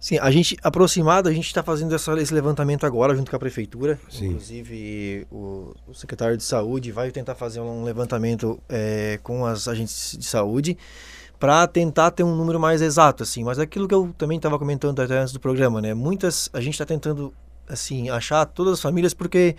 [0.00, 3.38] Sim, a gente, aproximado, a gente está fazendo essa- esse levantamento agora junto com a
[3.40, 3.98] prefeitura.
[4.08, 4.26] Sim.
[4.28, 10.16] Inclusive, o, o secretário de saúde vai tentar fazer um levantamento é, com as agentes
[10.16, 10.78] de saúde
[11.38, 13.44] para tentar ter um número mais exato, assim.
[13.44, 15.94] Mas aquilo que eu também estava comentando até antes do programa, né?
[15.94, 17.32] Muitas, a gente está tentando,
[17.68, 19.54] assim, achar todas as famílias porque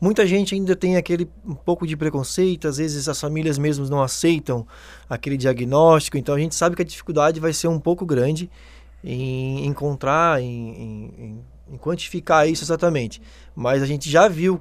[0.00, 4.02] muita gente ainda tem aquele um pouco de preconceito, às vezes as famílias mesmas não
[4.02, 4.66] aceitam
[5.08, 8.50] aquele diagnóstico, então a gente sabe que a dificuldade vai ser um pouco grande
[9.02, 13.22] em encontrar, em- em em quantificar isso exatamente,
[13.56, 14.60] mas a gente já viu,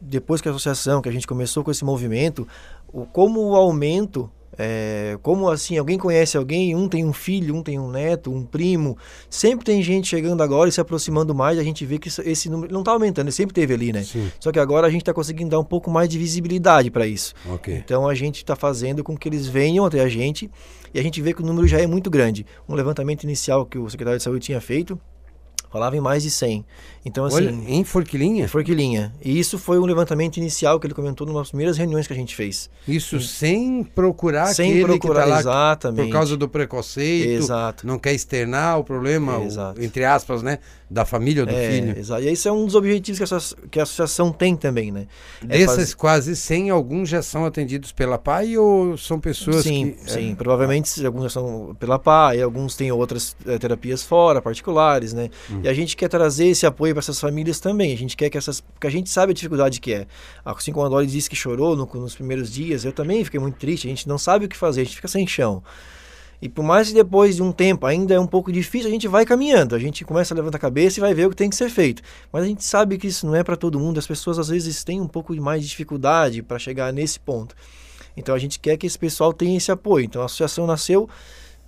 [0.00, 2.46] depois que a associação, que a gente começou com esse movimento,
[2.92, 7.62] o, como o aumento é, como assim, alguém conhece alguém, um tem um filho, um
[7.62, 8.96] tem um neto, um primo,
[9.30, 12.72] sempre tem gente chegando agora e se aproximando mais, a gente vê que esse número
[12.72, 14.02] não está aumentando, ele sempre teve ali, né?
[14.02, 14.30] Sim.
[14.38, 17.34] Só que agora a gente está conseguindo dar um pouco mais de visibilidade para isso.
[17.54, 17.76] Okay.
[17.76, 20.50] Então a gente está fazendo com que eles venham até a gente
[20.92, 22.44] e a gente vê que o número já é muito grande.
[22.68, 25.00] Um levantamento inicial que o secretário de saúde tinha feito,
[25.72, 26.66] Falava em mais de 100.
[27.02, 27.36] Então, assim.
[27.36, 28.46] Olha, em Forquilinha?
[28.46, 29.10] Forquilinha.
[29.24, 32.16] E isso foi um levantamento inicial que ele comentou numa das primeiras reuniões que a
[32.16, 32.68] gente fez.
[32.86, 36.06] Isso e, sem procurar sem aquele procurar, que tá lá exatamente.
[36.06, 37.42] por causa do preconceito.
[37.42, 37.86] Exato.
[37.86, 39.48] Não quer externar o problema, o,
[39.82, 40.58] entre aspas, né?
[40.92, 41.98] Da família ou do é, filho.
[41.98, 42.22] Exato.
[42.22, 45.06] E esse é um dos objetivos que a, que a associação tem também, né?
[45.48, 45.94] É fazer...
[45.94, 50.10] quase 100, alguns já são atendidos pela PAI ou são pessoas sim, que.
[50.10, 50.34] Sim, é...
[50.34, 55.30] provavelmente alguns já são pela PAI, alguns têm outras é, terapias fora, particulares, né?
[55.50, 55.60] Hum.
[55.64, 57.92] E a gente quer trazer esse apoio para essas famílias também.
[57.94, 58.60] A gente quer que essas.
[58.60, 60.06] Porque a gente sabe a dificuldade que é.
[60.44, 63.56] Assim como a Dolly disse que chorou no, nos primeiros dias, eu também fiquei muito
[63.56, 63.86] triste.
[63.86, 65.62] A gente não sabe o que fazer, a gente fica sem chão.
[66.42, 69.06] E por mais que depois de um tempo ainda é um pouco difícil, a gente
[69.06, 69.76] vai caminhando.
[69.76, 71.70] A gente começa a levantar a cabeça e vai ver o que tem que ser
[71.70, 72.02] feito.
[72.32, 73.98] Mas a gente sabe que isso não é para todo mundo.
[73.98, 77.54] As pessoas às vezes têm um pouco mais de dificuldade para chegar nesse ponto.
[78.16, 80.04] Então a gente quer que esse pessoal tenha esse apoio.
[80.04, 81.08] Então a associação nasceu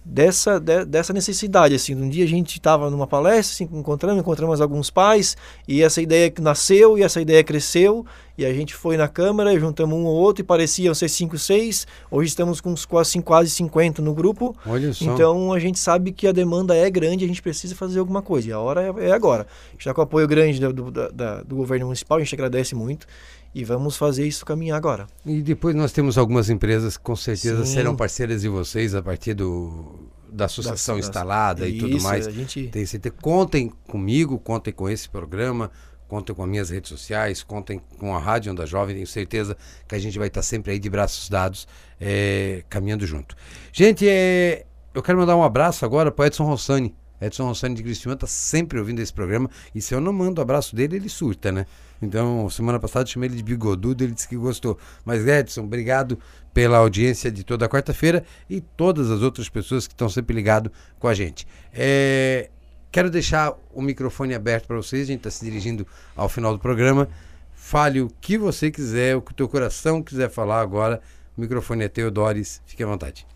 [0.04, 1.74] dessa, de, dessa necessidade.
[1.74, 5.36] Assim, um dia a gente estava numa palestra, assim, encontramos, encontramos alguns pais,
[5.66, 8.04] e essa ideia nasceu, e essa ideia cresceu,
[8.36, 11.86] e a gente foi na Câmara, juntamos um ou outro, e pareciam ser cinco, seis,
[12.10, 15.04] hoje estamos com uns quase, quase 50 no grupo, Olha só.
[15.04, 18.48] então a gente sabe que a demanda é grande, a gente precisa fazer alguma coisa,
[18.48, 19.46] e a hora é, é agora.
[19.78, 23.06] está com o apoio grande do, do, da, do governo municipal, a gente agradece muito,
[23.54, 25.06] e vamos fazer isso caminhar agora.
[25.24, 27.74] E depois nós temos algumas empresas que com certeza Sim.
[27.74, 32.26] serão parceiras de vocês a partir do, da associação da, instalada da, e tudo mais.
[32.26, 32.68] A gente...
[32.68, 33.14] Tem certeza.
[33.20, 35.70] Contem comigo, contem com esse programa,
[36.08, 38.96] contem com as minhas redes sociais, contem com a Rádio Onda Jovem.
[38.96, 41.68] Tenho certeza que a gente vai estar sempre aí de braços dados,
[42.00, 43.36] é, caminhando junto.
[43.72, 46.92] Gente, é, eu quero mandar um abraço agora para Edson Rossani.
[47.20, 50.42] Edson Rossani de Criciúma está sempre ouvindo esse programa e se eu não mando o
[50.42, 51.66] abraço dele, ele surta, né?
[52.00, 54.78] Então, semana passada chamei ele de bigodudo, ele disse que gostou.
[55.04, 56.18] Mas, Edson, obrigado
[56.52, 61.08] pela audiência de toda quarta-feira e todas as outras pessoas que estão sempre ligados com
[61.08, 61.46] a gente.
[61.72, 62.50] É,
[62.92, 66.58] quero deixar o microfone aberto para vocês, a gente está se dirigindo ao final do
[66.58, 67.08] programa.
[67.54, 71.00] Fale o que você quiser, o que o teu coração quiser falar agora.
[71.36, 73.26] O microfone é teu, Doris, fique à vontade.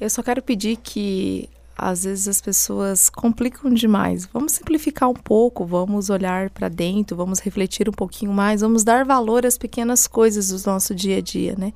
[0.00, 4.26] Eu só quero pedir que às vezes as pessoas complicam demais.
[4.32, 9.04] Vamos simplificar um pouco, vamos olhar para dentro, vamos refletir um pouquinho mais, vamos dar
[9.04, 11.72] valor às pequenas coisas do nosso dia a dia, né?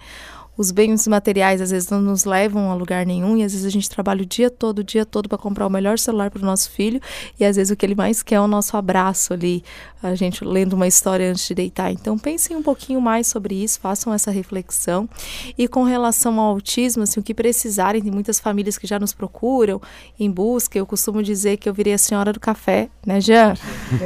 [0.58, 3.70] Os bens materiais às vezes não nos levam a lugar nenhum e às vezes a
[3.70, 6.44] gente trabalha o dia todo, o dia todo para comprar o melhor celular para o
[6.44, 7.00] nosso filho
[7.38, 9.62] e às vezes o que ele mais quer é o nosso abraço ali,
[10.02, 11.92] a gente lendo uma história antes de deitar.
[11.92, 15.08] Então pensem um pouquinho mais sobre isso, façam essa reflexão.
[15.56, 19.12] E com relação ao autismo, assim, o que precisarem, tem muitas famílias que já nos
[19.12, 19.80] procuram
[20.18, 20.78] em busca.
[20.78, 23.54] Eu costumo dizer que eu virei a senhora do café, né, Jean?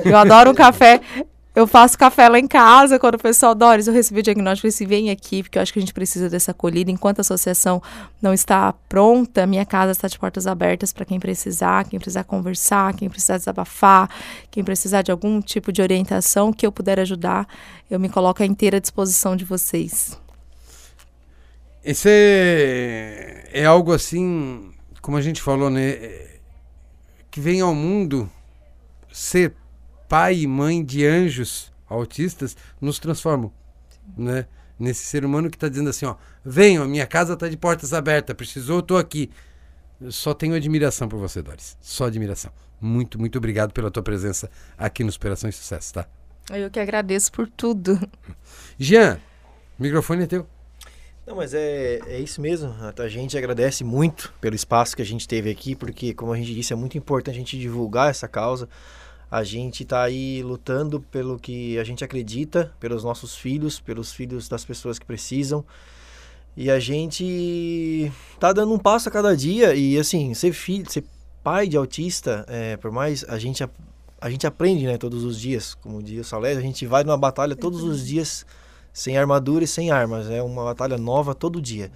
[0.04, 1.00] Eu adoro o café.
[1.54, 4.70] Eu faço café lá em casa, quando o pessoal, Doris, eu recebi o diagnóstico, eu
[4.70, 6.90] disse, vem aqui, porque eu acho que a gente precisa dessa acolhida.
[6.90, 7.82] Enquanto a associação
[8.22, 12.94] não está pronta, minha casa está de portas abertas para quem precisar, quem precisar conversar,
[12.94, 14.08] quem precisar desabafar,
[14.50, 17.46] quem precisar de algum tipo de orientação que eu puder ajudar,
[17.90, 20.18] eu me coloco à inteira disposição de vocês.
[21.84, 24.72] Esse é, é algo assim,
[25.02, 25.98] como a gente falou, né?
[27.30, 28.30] Que vem ao mundo
[29.12, 29.54] ser
[30.12, 33.50] pai e mãe de anjos autistas nos transformam,
[34.14, 34.46] né?
[34.78, 38.36] Nesse ser humano que está dizendo assim, ó, venham, minha casa está de portas abertas,
[38.36, 39.30] precisou, eu tô aqui.
[39.98, 41.78] Eu só tenho admiração por você, Doris.
[41.80, 42.52] Só admiração.
[42.78, 46.06] Muito, muito obrigado pela tua presença aqui no Superação e Sucesso, tá?
[46.50, 47.98] Eu que agradeço por tudo.
[48.78, 49.18] Jean,
[49.78, 50.46] o microfone é teu.
[51.26, 52.74] Não, mas é, é isso mesmo.
[52.98, 56.54] A gente agradece muito pelo espaço que a gente teve aqui, porque, como a gente
[56.54, 58.68] disse, é muito importante a gente divulgar essa causa.
[59.32, 64.46] A gente está aí lutando pelo que a gente acredita, pelos nossos filhos, pelos filhos
[64.46, 65.64] das pessoas que precisam.
[66.54, 69.74] E a gente tá dando um passo a cada dia.
[69.74, 71.02] E assim, ser filho, ser
[71.42, 73.66] pai de autista, é, por mais a gente
[74.20, 77.16] a gente aprende, né, todos os dias, como diz o Salés, a gente vai numa
[77.16, 78.44] batalha todos os dias
[78.92, 81.90] sem armadura e sem armas, é uma batalha nova todo dia.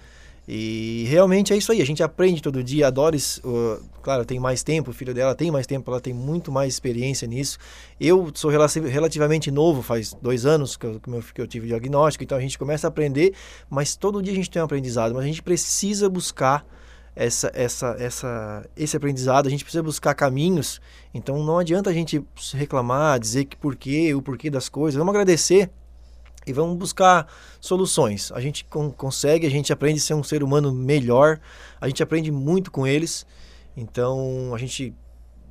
[0.47, 2.87] E realmente é isso aí, a gente aprende todo dia.
[2.87, 6.13] A Doris, uh, claro, tem mais tempo, o filho dela tem mais tempo, ela tem
[6.13, 7.57] muito mais experiência nisso.
[7.99, 11.01] Eu sou relativamente novo, faz dois anos que eu,
[11.35, 13.33] que eu tive diagnóstico, então a gente começa a aprender,
[13.69, 15.13] mas todo dia a gente tem um aprendizado.
[15.13, 16.65] Mas a gente precisa buscar
[17.13, 20.79] essa, essa, essa, esse aprendizado, a gente precisa buscar caminhos.
[21.13, 22.23] Então não adianta a gente
[22.53, 24.97] reclamar, dizer que por quê, o porquê das coisas.
[24.97, 25.69] Vamos agradecer
[26.47, 27.27] e vamos buscar
[27.59, 28.31] soluções.
[28.31, 31.39] A gente con consegue, a gente aprende a ser um ser humano melhor,
[31.79, 33.25] a gente aprende muito com eles.
[33.75, 34.93] Então a gente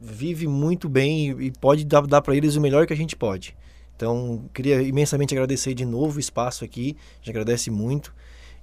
[0.01, 3.16] vive muito bem e, e pode dar, dar para eles o melhor que a gente
[3.16, 3.57] pode.
[3.97, 8.14] Então, queria imensamente agradecer de novo o espaço aqui, a gente agradece muito.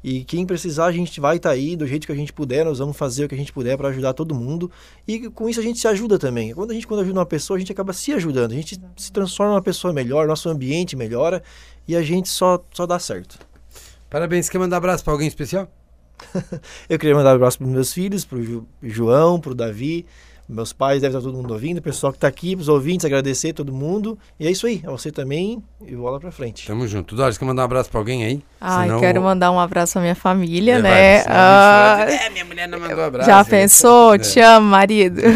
[0.04, 2.66] E quem precisar, a gente vai estar tá aí do jeito que a gente puder,
[2.66, 4.70] nós vamos fazer o que a gente puder para ajudar todo mundo.
[5.08, 6.54] E com isso a gente se ajuda também.
[6.54, 9.12] Quando a gente quando ajuda uma pessoa, a gente acaba se ajudando, a gente se
[9.12, 11.42] transforma uma pessoa melhor, nosso ambiente melhora
[11.88, 13.38] e a gente só, só dá certo.
[14.10, 14.50] Parabéns.
[14.50, 15.68] Quer mandar abraço para alguém especial?
[16.88, 20.06] Eu queria mandar um abraço para meus filhos, para o João, para o Davi,
[20.48, 23.54] meus pais devem estar todo mundo ouvindo, o pessoal que está aqui, os ouvintes, agradecer
[23.54, 24.18] todo mundo.
[24.40, 26.66] E é isso aí, a você também e bola para frente.
[26.66, 27.16] Tamo junto.
[27.16, 28.42] Doris, quer mandar um abraço para alguém aí?
[28.60, 29.00] Ah, Senão...
[29.00, 31.24] quero mandar um abraço pra minha família, é, né?
[31.24, 33.30] Vai, ah, é, minha mulher não mandou abraço.
[33.30, 34.16] Já pensou?
[34.16, 34.18] É.
[34.20, 35.22] Te amo, marido.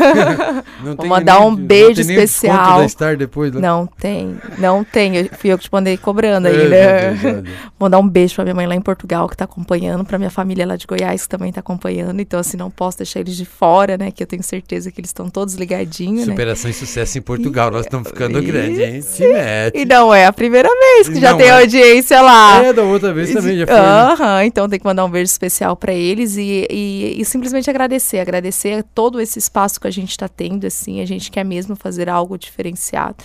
[0.95, 2.79] Vou mandar nem, um beijo não especial.
[2.79, 3.61] Da Star depois, né?
[3.61, 5.17] Não tem, não tem.
[5.17, 7.13] Eu, fui eu que te mandei cobrando aí, né?
[7.77, 10.29] Vou mandar um beijo pra minha mãe lá em Portugal, que tá acompanhando, pra minha
[10.29, 12.19] família lá de Goiás, que também tá acompanhando.
[12.19, 14.11] Então, assim, não posso deixar eles de fora, né?
[14.11, 16.33] Que eu tenho certeza que eles estão todos ligadinhos, né?
[16.33, 16.71] Superação né?
[16.71, 17.69] e sucesso em Portugal.
[17.69, 19.01] E, Nós estamos ficando grandes, hein?
[19.01, 19.77] Se mete.
[19.77, 21.59] E não é a primeira vez que não já tem é.
[21.59, 22.63] audiência lá.
[22.63, 23.75] É, da outra vez também já foi.
[23.75, 24.45] Aham, né?
[24.45, 28.19] então tem que mandar um beijo especial para eles e, e, e, simplesmente agradecer.
[28.19, 31.01] Agradecer todo esse espaço que a gente está tendo, assim.
[31.01, 33.15] A gente quer mesmo fazer algo diferenciado.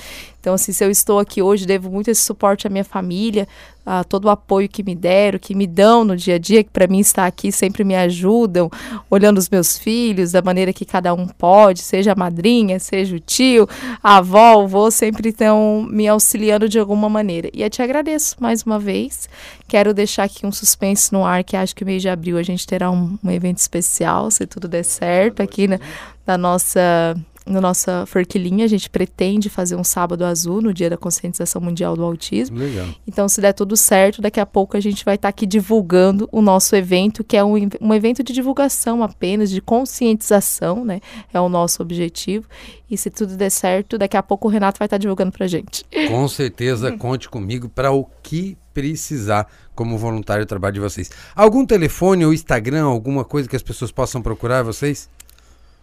[0.41, 3.47] Então, assim, se eu estou aqui hoje, devo muito esse suporte à minha família,
[3.85, 6.71] a todo o apoio que me deram, que me dão no dia a dia, que
[6.71, 8.71] para mim estar aqui sempre me ajudam,
[9.11, 13.21] olhando os meus filhos da maneira que cada um pode, seja a madrinha, seja o
[13.21, 13.69] tio,
[14.03, 17.51] a avó, o avô, sempre estão me auxiliando de alguma maneira.
[17.53, 19.29] E eu te agradeço mais uma vez.
[19.67, 22.67] Quero deixar aqui um suspense no ar, que acho que mês de abril a gente
[22.67, 25.81] terá um, um evento especial, se tudo der certo, aqui na,
[26.27, 27.17] na nossa
[27.47, 31.97] na nossa forquilinha, a gente pretende fazer um sábado azul no dia da conscientização mundial
[31.97, 32.59] do autismo.
[32.59, 32.87] Legal.
[33.07, 36.29] Então, se der tudo certo, daqui a pouco a gente vai estar tá aqui divulgando
[36.31, 41.01] o nosso evento, que é um, um evento de divulgação apenas, de conscientização, né?
[41.33, 42.47] É o nosso objetivo.
[42.89, 45.47] E se tudo der certo, daqui a pouco o Renato vai estar tá divulgando pra
[45.47, 45.85] gente.
[46.09, 51.11] Com certeza, conte comigo para o que precisar como voluntário do trabalho de vocês.
[51.35, 55.09] Algum telefone ou Instagram, alguma coisa que as pessoas possam procurar vocês?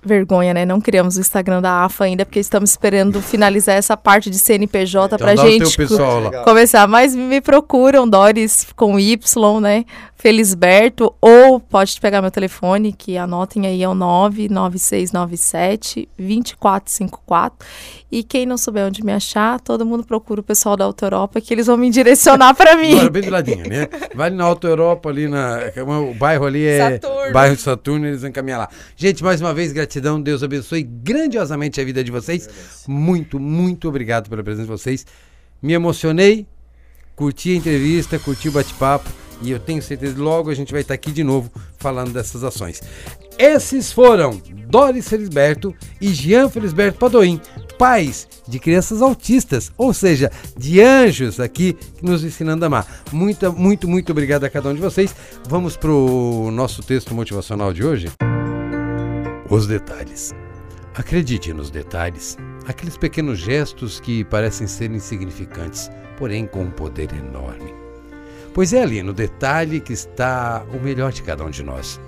[0.03, 0.65] Vergonha, né?
[0.65, 5.15] Não criamos o Instagram da AFA ainda, porque estamos esperando finalizar essa parte de CNPJ
[5.15, 5.75] então pra gente
[6.43, 6.87] começar.
[6.87, 9.85] Mas me procuram, Doris com Y, né?
[10.15, 17.65] Felisberto, ou pode pegar meu telefone, que anotem aí, é o 99697 2454.
[18.11, 21.39] E quem não souber onde me achar, todo mundo procura o pessoal da Auto Europa,
[21.39, 22.95] que eles vão me direcionar para mim.
[22.95, 23.87] Agora, bem do ladinho, né?
[24.13, 25.57] Vai na Auto Europa, ali na.
[26.09, 26.99] O bairro ali é.
[26.99, 27.31] Saturno.
[27.31, 28.67] Bairro de Saturno, eles vão encaminhar lá.
[28.97, 30.21] Gente, mais uma vez, gratidão.
[30.21, 32.47] Deus abençoe grandiosamente a vida de vocês.
[32.87, 35.05] Muito, muito obrigado pela presença de vocês.
[35.61, 36.45] Me emocionei,
[37.15, 39.09] curti a entrevista, curti o bate-papo.
[39.41, 42.43] E eu tenho certeza que logo a gente vai estar aqui de novo falando dessas
[42.43, 42.81] ações.
[43.37, 47.39] Esses foram Doris Felisberto e Jean Felisberto Padoim,
[47.77, 53.03] pais de crianças autistas, ou seja, de anjos aqui nos ensinando a amar.
[53.13, 55.15] Muito, muito, muito obrigado a cada um de vocês.
[55.47, 58.09] Vamos para o nosso texto motivacional de hoje.
[59.49, 60.31] Os detalhes.
[60.93, 62.37] Acredite nos detalhes,
[62.67, 65.89] aqueles pequenos gestos que parecem ser insignificantes,
[66.19, 67.73] porém com um poder enorme.
[68.53, 71.99] Pois é ali no detalhe que está o melhor de cada um de nós,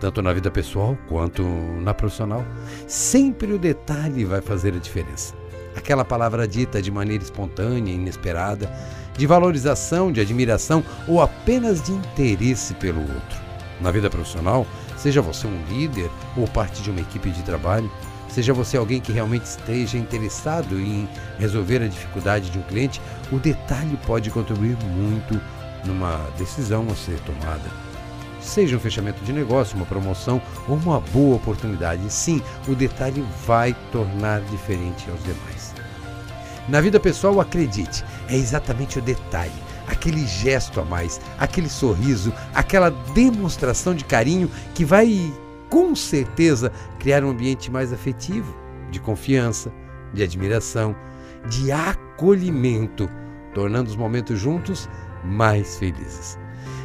[0.00, 2.44] tanto na vida pessoal quanto na profissional.
[2.88, 5.34] Sempre o detalhe vai fazer a diferença.
[5.76, 8.68] Aquela palavra dita de maneira espontânea, inesperada,
[9.16, 13.38] de valorização, de admiração ou apenas de interesse pelo outro.
[13.80, 17.90] Na vida profissional, seja você um líder ou parte de uma equipe de trabalho,
[18.28, 21.08] seja você alguém que realmente esteja interessado em
[21.38, 23.00] resolver a dificuldade de um cliente,
[23.32, 25.40] o detalhe pode contribuir muito
[25.84, 27.70] numa decisão a ser tomada.
[28.40, 33.74] Seja um fechamento de negócio, uma promoção ou uma boa oportunidade, sim, o detalhe vai
[33.90, 35.74] tornar diferente aos demais.
[36.68, 39.52] Na vida pessoal, acredite, é exatamente o detalhe,
[39.86, 45.32] aquele gesto a mais, aquele sorriso, aquela demonstração de carinho que vai,
[45.70, 48.56] com certeza, criar um ambiente mais afetivo,
[48.90, 49.72] de confiança,
[50.12, 50.94] de admiração,
[51.48, 53.08] de acolhimento,
[53.54, 54.88] tornando os momentos juntos
[55.24, 56.38] mais felizes.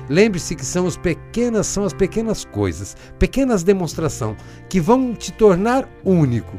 [0.09, 4.37] Lembre-se que são as pequenas, são as pequenas coisas, pequenas demonstrações
[4.69, 6.57] que vão te tornar único.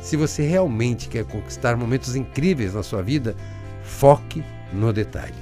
[0.00, 3.34] Se você realmente quer conquistar momentos incríveis na sua vida,
[3.82, 5.34] foque no detalhe.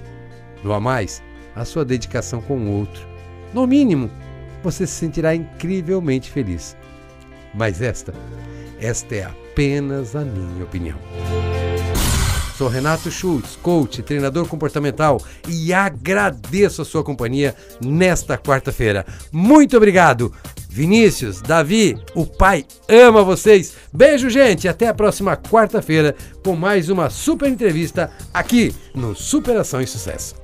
[0.62, 1.22] No a mais,
[1.56, 3.06] a sua dedicação com o outro.
[3.52, 4.10] No mínimo,
[4.62, 6.76] você se sentirá incrivelmente feliz.
[7.54, 8.14] Mas esta,
[8.80, 10.98] esta é apenas a minha opinião.
[12.56, 19.06] Sou Renato Schultz, coach, treinador comportamental e agradeço a sua companhia nesta quarta-feira.
[19.32, 20.32] Muito obrigado!
[20.68, 23.74] Vinícius, Davi, o pai ama vocês.
[23.92, 24.68] Beijo, gente.
[24.68, 30.36] Até a próxima quarta-feira com mais uma super entrevista aqui no Superação e Sucesso.